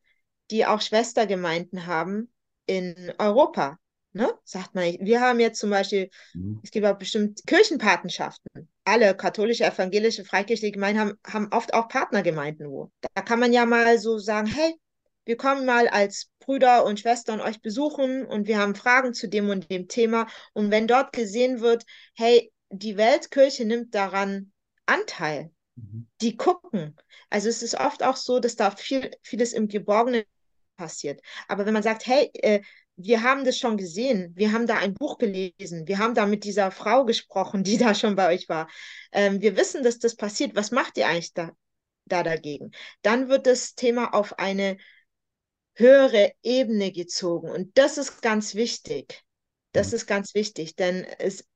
die 0.51 0.67
auch 0.67 0.81
Schwestergemeinden 0.81 1.87
haben 1.87 2.29
in 2.67 2.93
Europa. 3.17 3.79
Ne? 4.13 4.33
Sagt 4.43 4.75
man, 4.75 4.97
wir 4.99 5.21
haben 5.21 5.39
jetzt 5.39 5.59
zum 5.59 5.69
Beispiel, 5.69 6.09
mhm. 6.33 6.59
es 6.63 6.71
gibt 6.71 6.85
auch 6.85 6.97
bestimmt 6.97 7.41
Kirchenpatenschaften. 7.47 8.67
Alle 8.83 9.15
katholische, 9.15 9.65
evangelische, 9.65 10.25
freikirchliche 10.25 10.73
Gemeinden 10.73 10.99
haben, 10.99 11.13
haben 11.25 11.47
oft 11.51 11.73
auch 11.73 11.87
Partnergemeinden 11.87 12.69
wo. 12.69 12.91
Da 13.13 13.21
kann 13.21 13.39
man 13.39 13.53
ja 13.53 13.65
mal 13.65 13.97
so 13.99 14.17
sagen, 14.17 14.47
hey, 14.47 14.75
wir 15.23 15.37
kommen 15.37 15.65
mal 15.65 15.87
als 15.87 16.29
Brüder 16.39 16.83
und 16.83 16.99
Schwestern 16.99 17.39
euch 17.39 17.61
besuchen 17.61 18.25
und 18.25 18.47
wir 18.47 18.57
haben 18.57 18.75
Fragen 18.75 19.13
zu 19.13 19.29
dem 19.29 19.49
und 19.49 19.71
dem 19.71 19.87
Thema. 19.87 20.27
Und 20.53 20.71
wenn 20.71 20.87
dort 20.87 21.13
gesehen 21.13 21.61
wird, 21.61 21.85
hey, 22.15 22.51
die 22.69 22.97
Weltkirche 22.97 23.65
nimmt 23.65 23.95
daran 23.95 24.51
Anteil, 24.85 25.51
mhm. 25.75 26.07
die 26.21 26.35
gucken. 26.35 26.97
Also 27.29 27.47
es 27.47 27.63
ist 27.63 27.79
oft 27.79 28.03
auch 28.03 28.17
so, 28.17 28.39
dass 28.39 28.55
da 28.57 28.71
viel, 28.71 29.11
vieles 29.21 29.53
im 29.53 29.67
Geborgenen 29.69 30.23
passiert. 30.75 31.21
Aber 31.47 31.65
wenn 31.65 31.73
man 31.73 31.83
sagt, 31.83 32.07
hey, 32.07 32.29
äh, 32.33 32.61
wir 32.95 33.23
haben 33.23 33.45
das 33.45 33.57
schon 33.57 33.77
gesehen. 33.77 34.33
Wir 34.35 34.51
haben 34.51 34.67
da 34.67 34.77
ein 34.77 34.93
Buch 34.93 35.17
gelesen. 35.17 35.87
Wir 35.87 35.97
haben 35.97 36.13
da 36.13 36.25
mit 36.25 36.43
dieser 36.43 36.71
Frau 36.71 37.05
gesprochen, 37.05 37.63
die 37.63 37.77
da 37.77 37.95
schon 37.95 38.15
bei 38.15 38.33
euch 38.33 38.49
war. 38.49 38.69
Ähm, 39.11 39.41
wir 39.41 39.57
wissen, 39.57 39.83
dass 39.83 39.99
das 39.99 40.15
passiert. 40.15 40.55
Was 40.55 40.71
macht 40.71 40.97
ihr 40.97 41.07
eigentlich 41.07 41.33
da, 41.33 41.51
da 42.05 42.23
dagegen? 42.23 42.71
Dann 43.01 43.29
wird 43.29 43.47
das 43.47 43.75
Thema 43.75 44.13
auf 44.13 44.39
eine 44.39 44.77
höhere 45.73 46.33
Ebene 46.43 46.91
gezogen. 46.91 47.49
Und 47.49 47.77
das 47.77 47.97
ist 47.97 48.21
ganz 48.21 48.55
wichtig. 48.55 49.23
Das 49.71 49.89
mhm. 49.89 49.95
ist 49.95 50.05
ganz 50.05 50.35
wichtig, 50.35 50.75
denn 50.75 51.05
es, 51.17 51.47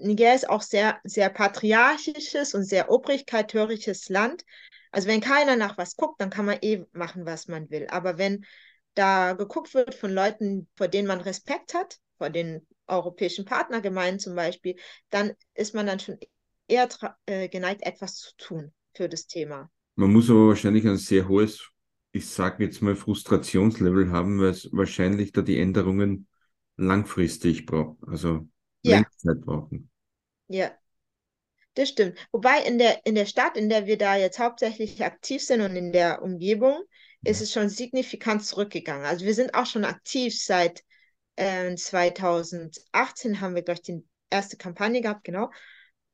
Niger 0.00 0.34
ist 0.34 0.48
auch 0.48 0.62
sehr, 0.62 0.98
sehr 1.04 1.28
patriarchisches 1.28 2.54
und 2.54 2.64
sehr 2.64 2.90
obrigkeithöriges 2.90 4.08
Land. 4.08 4.44
Also 4.90 5.08
wenn 5.08 5.20
keiner 5.20 5.56
nach 5.56 5.76
was 5.78 5.96
guckt, 5.96 6.20
dann 6.20 6.30
kann 6.30 6.46
man 6.46 6.58
eh 6.62 6.84
machen, 6.92 7.26
was 7.26 7.46
man 7.46 7.70
will. 7.70 7.86
Aber 7.90 8.18
wenn 8.18 8.44
da 8.94 9.32
geguckt 9.34 9.74
wird 9.74 9.94
von 9.94 10.12
Leuten, 10.12 10.68
vor 10.76 10.88
denen 10.88 11.08
man 11.08 11.20
Respekt 11.20 11.74
hat, 11.74 11.98
vor 12.18 12.30
den 12.30 12.66
europäischen 12.86 13.44
Partnergemeinden 13.44 14.18
zum 14.18 14.34
Beispiel, 14.34 14.76
dann 15.10 15.32
ist 15.54 15.74
man 15.74 15.86
dann 15.86 16.00
schon 16.00 16.18
eher 16.66 16.88
äh, 17.26 17.48
geneigt, 17.48 17.82
etwas 17.82 18.16
zu 18.16 18.36
tun 18.36 18.72
für 18.94 19.08
das 19.08 19.26
Thema. 19.26 19.70
Man 19.94 20.12
muss 20.12 20.30
aber 20.30 20.48
wahrscheinlich 20.48 20.86
ein 20.86 20.96
sehr 20.96 21.28
hohes, 21.28 21.68
ich 22.12 22.28
sage 22.28 22.64
jetzt 22.64 22.82
mal, 22.82 22.96
Frustrationslevel 22.96 24.10
haben, 24.10 24.40
weil 24.40 24.50
es 24.50 24.68
wahrscheinlich 24.72 25.32
da 25.32 25.42
die 25.42 25.58
Änderungen 25.60 26.26
langfristig 26.76 27.66
braucht, 27.66 27.98
also 28.06 28.48
ja. 28.82 29.04
Zeit 29.18 29.40
brauchen. 29.42 29.90
Ja, 30.48 30.70
das 31.74 31.90
stimmt. 31.90 32.18
Wobei 32.32 32.62
in 32.62 32.78
der, 32.78 33.04
in 33.04 33.14
der 33.14 33.26
Stadt, 33.26 33.56
in 33.56 33.68
der 33.68 33.86
wir 33.86 33.98
da 33.98 34.16
jetzt 34.16 34.38
hauptsächlich 34.38 35.04
aktiv 35.04 35.44
sind 35.44 35.60
und 35.60 35.76
in 35.76 35.92
der 35.92 36.22
Umgebung, 36.22 36.82
ist 37.22 37.40
es 37.40 37.52
schon 37.52 37.68
signifikant 37.68 38.44
zurückgegangen. 38.44 39.04
Also 39.04 39.24
wir 39.24 39.34
sind 39.34 39.54
auch 39.54 39.66
schon 39.66 39.84
aktiv 39.84 40.40
seit 40.40 40.82
äh, 41.36 41.74
2018 41.74 43.40
haben 43.40 43.54
wir, 43.54 43.62
glaube 43.62 43.80
ich, 43.80 43.82
die 43.82 44.04
erste 44.30 44.56
Kampagne 44.56 45.00
gehabt, 45.00 45.24
genau. 45.24 45.50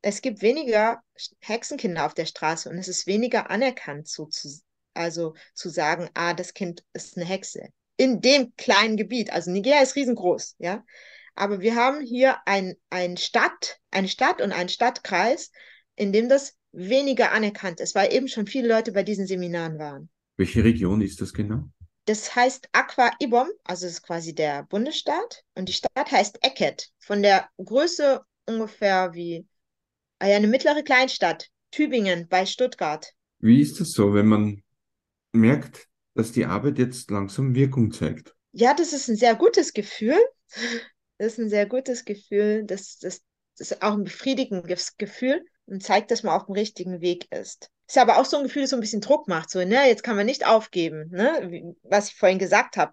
Es 0.03 0.23
gibt 0.23 0.43
weniger 0.43 1.03
Hexenkinder 1.41 2.07
auf 2.07 2.15
der 2.15 2.27
Straße 2.27 2.69
und 2.71 2.79
es 2.79 2.89
ist 2.89 3.07
weniger 3.07 3.51
anerkannt, 3.51 4.09
so 4.09 4.27
zu, 4.27 4.49
also 4.95 5.35
zu 5.55 5.69
sagen, 5.69 6.09
ah, 6.15 6.35
das 6.35 6.55
Kind 6.55 6.85
ist 6.93 7.17
eine 7.17 7.27
Hexe. 7.27 7.69
In 7.97 8.21
dem 8.21 8.55
kleinen 8.57 8.97
Gebiet, 8.97 9.33
also 9.33 9.51
Nigeria 9.51 9.83
ist 9.83 9.97
riesengroß, 9.97 10.57
ja. 10.59 10.85
Aber 11.35 11.61
wir 11.61 11.75
haben 11.75 12.01
hier 12.01 12.39
ein, 12.47 12.77
ein 12.89 13.17
Stadt, 13.17 13.79
eine 13.91 14.09
Stadt 14.09 14.41
und 14.41 14.53
einen 14.53 14.69
Stadtkreis, 14.69 15.51
in 15.95 16.13
dem 16.13 16.29
das 16.29 16.57
weniger 16.73 17.33
anerkannt 17.33 17.81
ist, 17.81 17.95
weil 17.95 18.13
eben 18.13 18.29
schon 18.29 18.47
viele 18.47 18.69
Leute 18.69 18.93
bei 18.93 19.03
diesen 19.03 19.27
Seminaren 19.27 19.79
waren. 19.79 20.11
Welche 20.37 20.63
Region 20.65 21.01
ist 21.01 21.21
das 21.21 21.33
genau? 21.33 21.71
Das 22.05 22.37
heißt 22.37 22.69
Aqua 22.73 23.11
Ibom, 23.21 23.49
also 23.65 23.87
ist 23.87 24.03
quasi 24.03 24.35
der 24.35 24.65
Bundesstaat. 24.65 25.43
Und 25.55 25.69
die 25.69 25.73
Stadt 25.73 26.11
heißt 26.11 26.39
Eket. 26.43 26.91
Von 26.99 27.23
der 27.23 27.49
Größe 27.57 28.21
ungefähr 28.47 29.15
wie 29.15 29.47
eine 30.19 30.47
mittlere 30.47 30.83
Kleinstadt, 30.83 31.49
Tübingen 31.71 32.29
bei 32.29 32.47
Stuttgart. 32.47 33.13
Wie 33.41 33.61
ist 33.61 33.81
das 33.81 33.93
so, 33.93 34.15
wenn 34.15 34.27
man 34.27 34.63
merkt, 35.33 35.89
dass 36.15 36.33
die 36.33 36.47
Arbeit 36.47 36.79
jetzt 36.79 37.11
langsam 37.11 37.55
Wirkung 37.55 37.91
zeigt? 37.91 38.35
Ja, 38.53 38.73
das 38.73 38.93
ist 38.93 39.09
ein 39.09 39.17
sehr 39.17 39.35
gutes 39.35 39.73
Gefühl. 39.73 40.19
Das 41.19 41.33
ist 41.33 41.39
ein 41.39 41.49
sehr 41.51 41.67
gutes 41.67 42.05
Gefühl. 42.05 42.65
Das, 42.65 42.99
das, 42.99 43.23
das 43.59 43.73
ist 43.73 43.83
auch 43.83 43.95
ein 43.95 44.05
befriedigendes 44.05 44.97
Gefühl 44.97 45.45
und 45.67 45.83
zeigt, 45.83 46.11
dass 46.11 46.23
man 46.23 46.35
auf 46.35 46.47
dem 46.47 46.55
richtigen 46.55 47.01
Weg 47.01 47.31
ist. 47.33 47.71
Ist 47.89 47.99
aber 47.99 48.19
auch 48.19 48.25
so 48.25 48.37
ein 48.37 48.45
Gefühl, 48.45 48.63
das 48.63 48.71
so 48.71 48.77
ein 48.77 48.81
bisschen 48.81 49.01
Druck 49.01 49.29
macht. 49.29 49.51
So, 49.51 49.61
ne, 49.61 49.89
jetzt 49.89 50.03
kann 50.03 50.17
man 50.17 50.27
nicht 50.27 50.47
aufgeben, 50.47 51.09
ne, 51.11 51.75
was 51.83 52.11
ich 52.11 52.17
vorhin 52.17 52.39
gesagt 52.39 52.77
habe. 52.77 52.93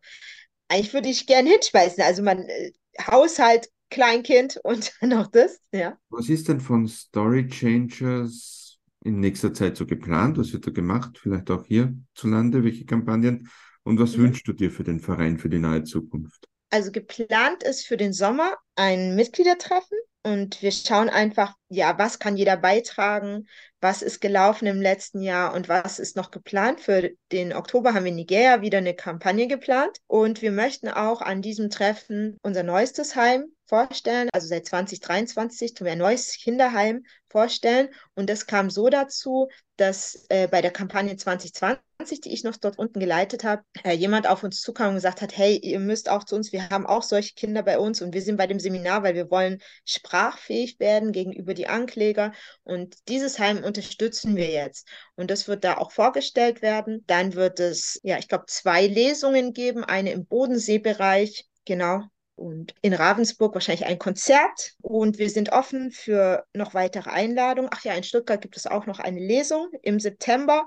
Eigentlich 0.67 0.93
würde 0.93 1.09
ich 1.09 1.25
gerne 1.25 1.49
hinspeisen. 1.49 2.03
Also 2.03 2.21
man, 2.21 2.39
äh, 2.39 2.71
Haushalt 2.99 3.69
Kleinkind 3.89 4.59
und 4.63 4.93
noch 5.01 5.27
das, 5.27 5.59
ja. 5.71 5.97
Was 6.09 6.29
ist 6.29 6.47
denn 6.47 6.59
von 6.59 6.87
Story 6.87 7.47
Changers 7.47 8.79
in 9.03 9.19
nächster 9.19 9.53
Zeit 9.53 9.77
so 9.77 9.85
geplant? 9.85 10.37
Was 10.37 10.53
wird 10.53 10.67
da 10.67 10.71
gemacht? 10.71 11.17
Vielleicht 11.21 11.49
auch 11.51 11.65
hierzulande? 11.65 12.63
Welche 12.63 12.85
Kampagnen? 12.85 13.49
Und 13.83 13.99
was 13.99 14.15
mhm. 14.15 14.23
wünschst 14.23 14.47
du 14.47 14.53
dir 14.53 14.71
für 14.71 14.83
den 14.83 14.99
Verein 14.99 15.37
für 15.37 15.49
die 15.49 15.59
nahe 15.59 15.83
Zukunft? 15.83 16.47
Also 16.73 16.91
geplant 16.91 17.61
ist 17.61 17.85
für 17.85 17.97
den 17.97 18.13
Sommer 18.13 18.57
ein 18.75 19.13
Mitgliedertreffen 19.13 19.95
und 20.23 20.59
wir 20.63 20.71
schauen 20.71 21.07
einfach, 21.07 21.53
ja, 21.69 21.99
was 21.99 22.17
kann 22.17 22.35
jeder 22.35 22.57
beitragen, 22.57 23.47
was 23.79 24.01
ist 24.01 24.21
gelaufen 24.21 24.65
im 24.65 24.81
letzten 24.81 25.21
Jahr 25.21 25.53
und 25.53 25.69
was 25.69 25.99
ist 25.99 26.15
noch 26.15 26.31
geplant. 26.31 26.81
Für 26.81 27.11
den 27.31 27.53
Oktober 27.53 27.93
haben 27.93 28.05
wir 28.05 28.09
in 28.09 28.15
Nigeria 28.15 28.61
wieder 28.61 28.79
eine 28.79 28.95
Kampagne 28.95 29.47
geplant 29.47 29.99
und 30.07 30.41
wir 30.41 30.51
möchten 30.51 30.87
auch 30.87 31.21
an 31.21 31.43
diesem 31.43 31.69
Treffen 31.69 32.39
unser 32.41 32.63
neuestes 32.63 33.15
Heim 33.15 33.45
vorstellen. 33.73 34.29
Also 34.33 34.47
seit 34.47 34.67
2023 34.67 35.73
tun 35.73 35.85
wir 35.85 35.93
ein 35.93 35.97
neues 35.97 36.37
Kinderheim 36.37 37.03
vorstellen. 37.27 37.89
Und 38.13 38.29
das 38.29 38.45
kam 38.45 38.69
so 38.69 38.87
dazu, 38.87 39.49
dass 39.77 40.27
äh, 40.29 40.47
bei 40.47 40.61
der 40.61 40.69
Kampagne 40.69 41.17
2020, 41.17 42.21
die 42.23 42.31
ich 42.31 42.43
noch 42.43 42.55
dort 42.55 42.77
unten 42.77 42.99
geleitet 42.99 43.43
habe, 43.43 43.63
äh, 43.83 43.93
jemand 43.93 44.27
auf 44.27 44.43
uns 44.43 44.61
zukam 44.61 44.89
und 44.89 44.95
gesagt 44.95 45.23
hat, 45.23 45.35
hey, 45.35 45.57
ihr 45.57 45.79
müsst 45.79 46.07
auch 46.07 46.23
zu 46.23 46.35
uns, 46.35 46.51
wir 46.51 46.69
haben 46.69 46.85
auch 46.85 47.01
solche 47.01 47.33
Kinder 47.33 47.63
bei 47.63 47.79
uns 47.79 48.03
und 48.03 48.13
wir 48.13 48.21
sind 48.21 48.37
bei 48.37 48.45
dem 48.45 48.59
Seminar, 48.59 49.01
weil 49.01 49.15
wir 49.15 49.31
wollen 49.31 49.59
sprachfähig 49.85 50.79
werden 50.79 51.11
gegenüber 51.11 51.55
die 51.55 51.67
Ankläger. 51.67 52.31
Und 52.61 52.95
dieses 53.07 53.39
Heim 53.39 53.63
unterstützen 53.63 54.35
wir 54.35 54.51
jetzt. 54.51 54.87
Und 55.15 55.31
das 55.31 55.47
wird 55.47 55.63
da 55.63 55.79
auch 55.79 55.91
vorgestellt 55.91 56.61
werden. 56.61 57.03
Dann 57.07 57.33
wird 57.33 57.59
es, 57.59 57.99
ja, 58.03 58.19
ich 58.19 58.27
glaube, 58.27 58.45
zwei 58.45 58.85
Lesungen 58.85 59.51
geben, 59.51 59.83
eine 59.83 60.11
im 60.11 60.27
Bodenseebereich, 60.27 61.47
genau, 61.65 62.03
und 62.35 62.73
in 62.81 62.93
Ravensburg 62.93 63.53
wahrscheinlich 63.53 63.85
ein 63.85 63.99
Konzert. 63.99 64.73
Und 64.81 65.17
wir 65.17 65.29
sind 65.29 65.51
offen 65.51 65.91
für 65.91 66.45
noch 66.53 66.73
weitere 66.73 67.09
Einladungen. 67.09 67.69
Ach 67.73 67.83
ja, 67.83 67.93
in 67.93 68.03
Stuttgart 68.03 68.41
gibt 68.41 68.57
es 68.57 68.67
auch 68.67 68.85
noch 68.85 68.99
eine 68.99 69.19
Lesung 69.19 69.69
im 69.81 69.99
September. 69.99 70.65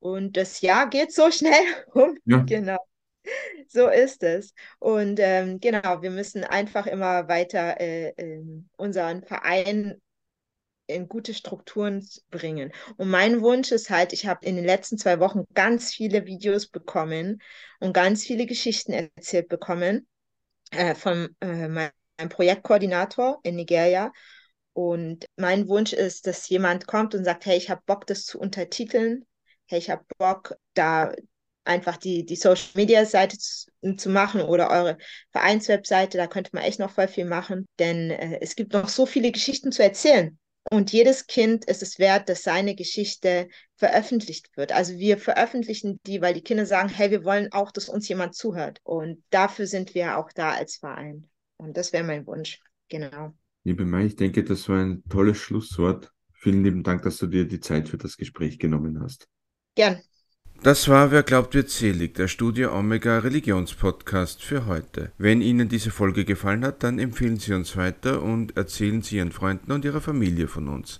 Und 0.00 0.36
das 0.36 0.60
Jahr 0.60 0.88
geht 0.88 1.12
so 1.12 1.30
schnell 1.30 1.52
um. 1.92 2.16
Ja. 2.24 2.38
Genau. 2.38 2.78
So 3.68 3.88
ist 3.88 4.22
es. 4.22 4.54
Und 4.78 5.20
ähm, 5.20 5.60
genau, 5.60 6.02
wir 6.02 6.10
müssen 6.10 6.44
einfach 6.44 6.86
immer 6.86 7.28
weiter 7.28 7.78
äh, 7.80 8.08
äh, 8.10 8.42
unseren 8.76 9.22
Verein 9.22 10.00
in 10.86 11.06
gute 11.06 11.34
Strukturen 11.34 12.08
bringen. 12.30 12.72
Und 12.96 13.10
mein 13.10 13.42
Wunsch 13.42 13.70
ist 13.70 13.90
halt, 13.90 14.14
ich 14.14 14.26
habe 14.26 14.46
in 14.46 14.56
den 14.56 14.64
letzten 14.64 14.96
zwei 14.96 15.20
Wochen 15.20 15.44
ganz 15.52 15.92
viele 15.92 16.24
Videos 16.24 16.68
bekommen 16.68 17.42
und 17.78 17.92
ganz 17.92 18.24
viele 18.24 18.46
Geschichten 18.46 18.92
erzählt 18.92 19.48
bekommen 19.48 20.08
äh, 20.70 20.94
von 20.94 21.34
äh, 21.40 21.68
meinem 21.68 21.90
Projektkoordinator 22.28 23.40
in 23.42 23.56
Nigeria. 23.56 24.12
Und 24.72 25.26
mein 25.36 25.68
Wunsch 25.68 25.92
ist, 25.92 26.26
dass 26.26 26.48
jemand 26.48 26.86
kommt 26.86 27.14
und 27.14 27.24
sagt, 27.24 27.46
hey, 27.46 27.56
ich 27.56 27.70
habe 27.70 27.82
Bock, 27.86 28.06
das 28.06 28.24
zu 28.24 28.38
untertiteln. 28.38 29.26
Hey, 29.66 29.78
ich 29.78 29.90
habe 29.90 30.04
Bock, 30.18 30.56
da 30.74 31.12
einfach 31.64 31.96
die, 31.96 32.24
die 32.24 32.36
Social-Media-Seite 32.36 33.38
zu, 33.38 33.66
zu, 33.96 34.08
machen 34.08 34.40
oder 34.40 34.70
eure 34.70 34.98
Vereinswebseite. 35.32 36.16
Da 36.16 36.26
könnte 36.26 36.50
man 36.54 36.64
echt 36.64 36.78
noch 36.78 36.90
voll 36.90 37.08
viel 37.08 37.26
machen, 37.26 37.66
denn 37.78 38.10
äh, 38.10 38.38
es 38.40 38.56
gibt 38.56 38.72
noch 38.72 38.88
so 38.88 39.06
viele 39.06 39.30
Geschichten 39.30 39.70
zu 39.70 39.82
erzählen. 39.82 40.38
Und 40.70 40.92
jedes 40.92 41.26
Kind 41.26 41.64
ist 41.64 41.82
es 41.82 41.98
wert, 41.98 42.28
dass 42.28 42.42
seine 42.42 42.74
Geschichte 42.74 43.48
veröffentlicht 43.76 44.56
wird. 44.56 44.72
Also 44.72 44.98
wir 44.98 45.16
veröffentlichen 45.16 46.00
die, 46.06 46.20
weil 46.20 46.34
die 46.34 46.42
Kinder 46.42 46.66
sagen, 46.66 46.88
hey, 46.88 47.10
wir 47.10 47.24
wollen 47.24 47.52
auch, 47.52 47.70
dass 47.70 47.88
uns 47.88 48.08
jemand 48.08 48.34
zuhört. 48.34 48.80
Und 48.84 49.22
dafür 49.30 49.66
sind 49.66 49.94
wir 49.94 50.18
auch 50.18 50.30
da 50.32 50.52
als 50.52 50.76
Verein. 50.76 51.28
Und 51.56 51.76
das 51.76 51.92
wäre 51.92 52.04
mein 52.04 52.26
Wunsch. 52.26 52.60
Genau. 52.88 53.34
Liebe 53.64 53.84
Mai, 53.84 54.06
ich 54.06 54.16
denke, 54.16 54.44
das 54.44 54.68
war 54.68 54.78
ein 54.78 55.02
tolles 55.08 55.38
Schlusswort. 55.38 56.12
Vielen 56.32 56.62
lieben 56.62 56.82
Dank, 56.82 57.02
dass 57.02 57.16
du 57.16 57.26
dir 57.26 57.46
die 57.46 57.60
Zeit 57.60 57.88
für 57.88 57.98
das 57.98 58.16
Gespräch 58.16 58.58
genommen 58.58 59.00
hast. 59.02 59.28
Gern. 59.74 60.02
Das 60.60 60.88
war 60.88 61.12
Wer 61.12 61.22
glaubt 61.22 61.54
wird 61.54 61.70
selig, 61.70 62.14
der 62.14 62.26
Studio 62.26 62.76
Omega 62.76 63.20
Religionspodcast 63.20 64.42
für 64.42 64.66
heute. 64.66 65.12
Wenn 65.16 65.40
Ihnen 65.40 65.68
diese 65.68 65.92
Folge 65.92 66.24
gefallen 66.24 66.64
hat, 66.64 66.82
dann 66.82 66.98
empfehlen 66.98 67.36
Sie 67.36 67.54
uns 67.54 67.76
weiter 67.76 68.20
und 68.20 68.56
erzählen 68.56 69.00
Sie 69.00 69.18
Ihren 69.18 69.30
Freunden 69.30 69.70
und 69.70 69.84
Ihrer 69.84 70.00
Familie 70.00 70.48
von 70.48 70.66
uns. 70.66 70.98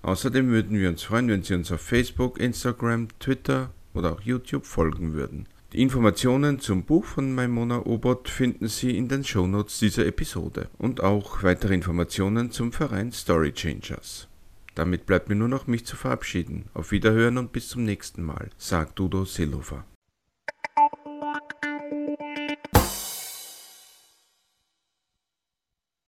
Außerdem 0.00 0.48
würden 0.48 0.78
wir 0.78 0.88
uns 0.88 1.02
freuen, 1.02 1.28
wenn 1.28 1.42
Sie 1.42 1.52
uns 1.54 1.70
auf 1.70 1.82
Facebook, 1.82 2.40
Instagram, 2.40 3.08
Twitter 3.20 3.74
oder 3.92 4.10
auch 4.10 4.22
YouTube 4.22 4.64
folgen 4.64 5.12
würden. 5.12 5.48
Die 5.74 5.82
Informationen 5.82 6.58
zum 6.58 6.84
Buch 6.84 7.04
von 7.04 7.34
Maimona 7.34 7.84
Obot 7.84 8.30
finden 8.30 8.68
Sie 8.68 8.96
in 8.96 9.08
den 9.08 9.22
Shownotes 9.22 9.80
dieser 9.80 10.06
Episode 10.06 10.70
und 10.78 11.02
auch 11.02 11.42
weitere 11.42 11.74
Informationen 11.74 12.50
zum 12.50 12.72
Verein 12.72 13.12
Story 13.12 13.52
Changers. 13.52 14.28
Damit 14.74 15.06
bleibt 15.06 15.28
mir 15.28 15.36
nur 15.36 15.48
noch 15.48 15.66
mich 15.66 15.86
zu 15.86 15.96
verabschieden. 15.96 16.66
Auf 16.74 16.90
Wiederhören 16.90 17.38
und 17.38 17.52
bis 17.52 17.68
zum 17.68 17.84
nächsten 17.84 18.22
Mal, 18.22 18.50
sagt 18.58 18.98
Udo 19.00 19.24
Seelofer. 19.24 19.84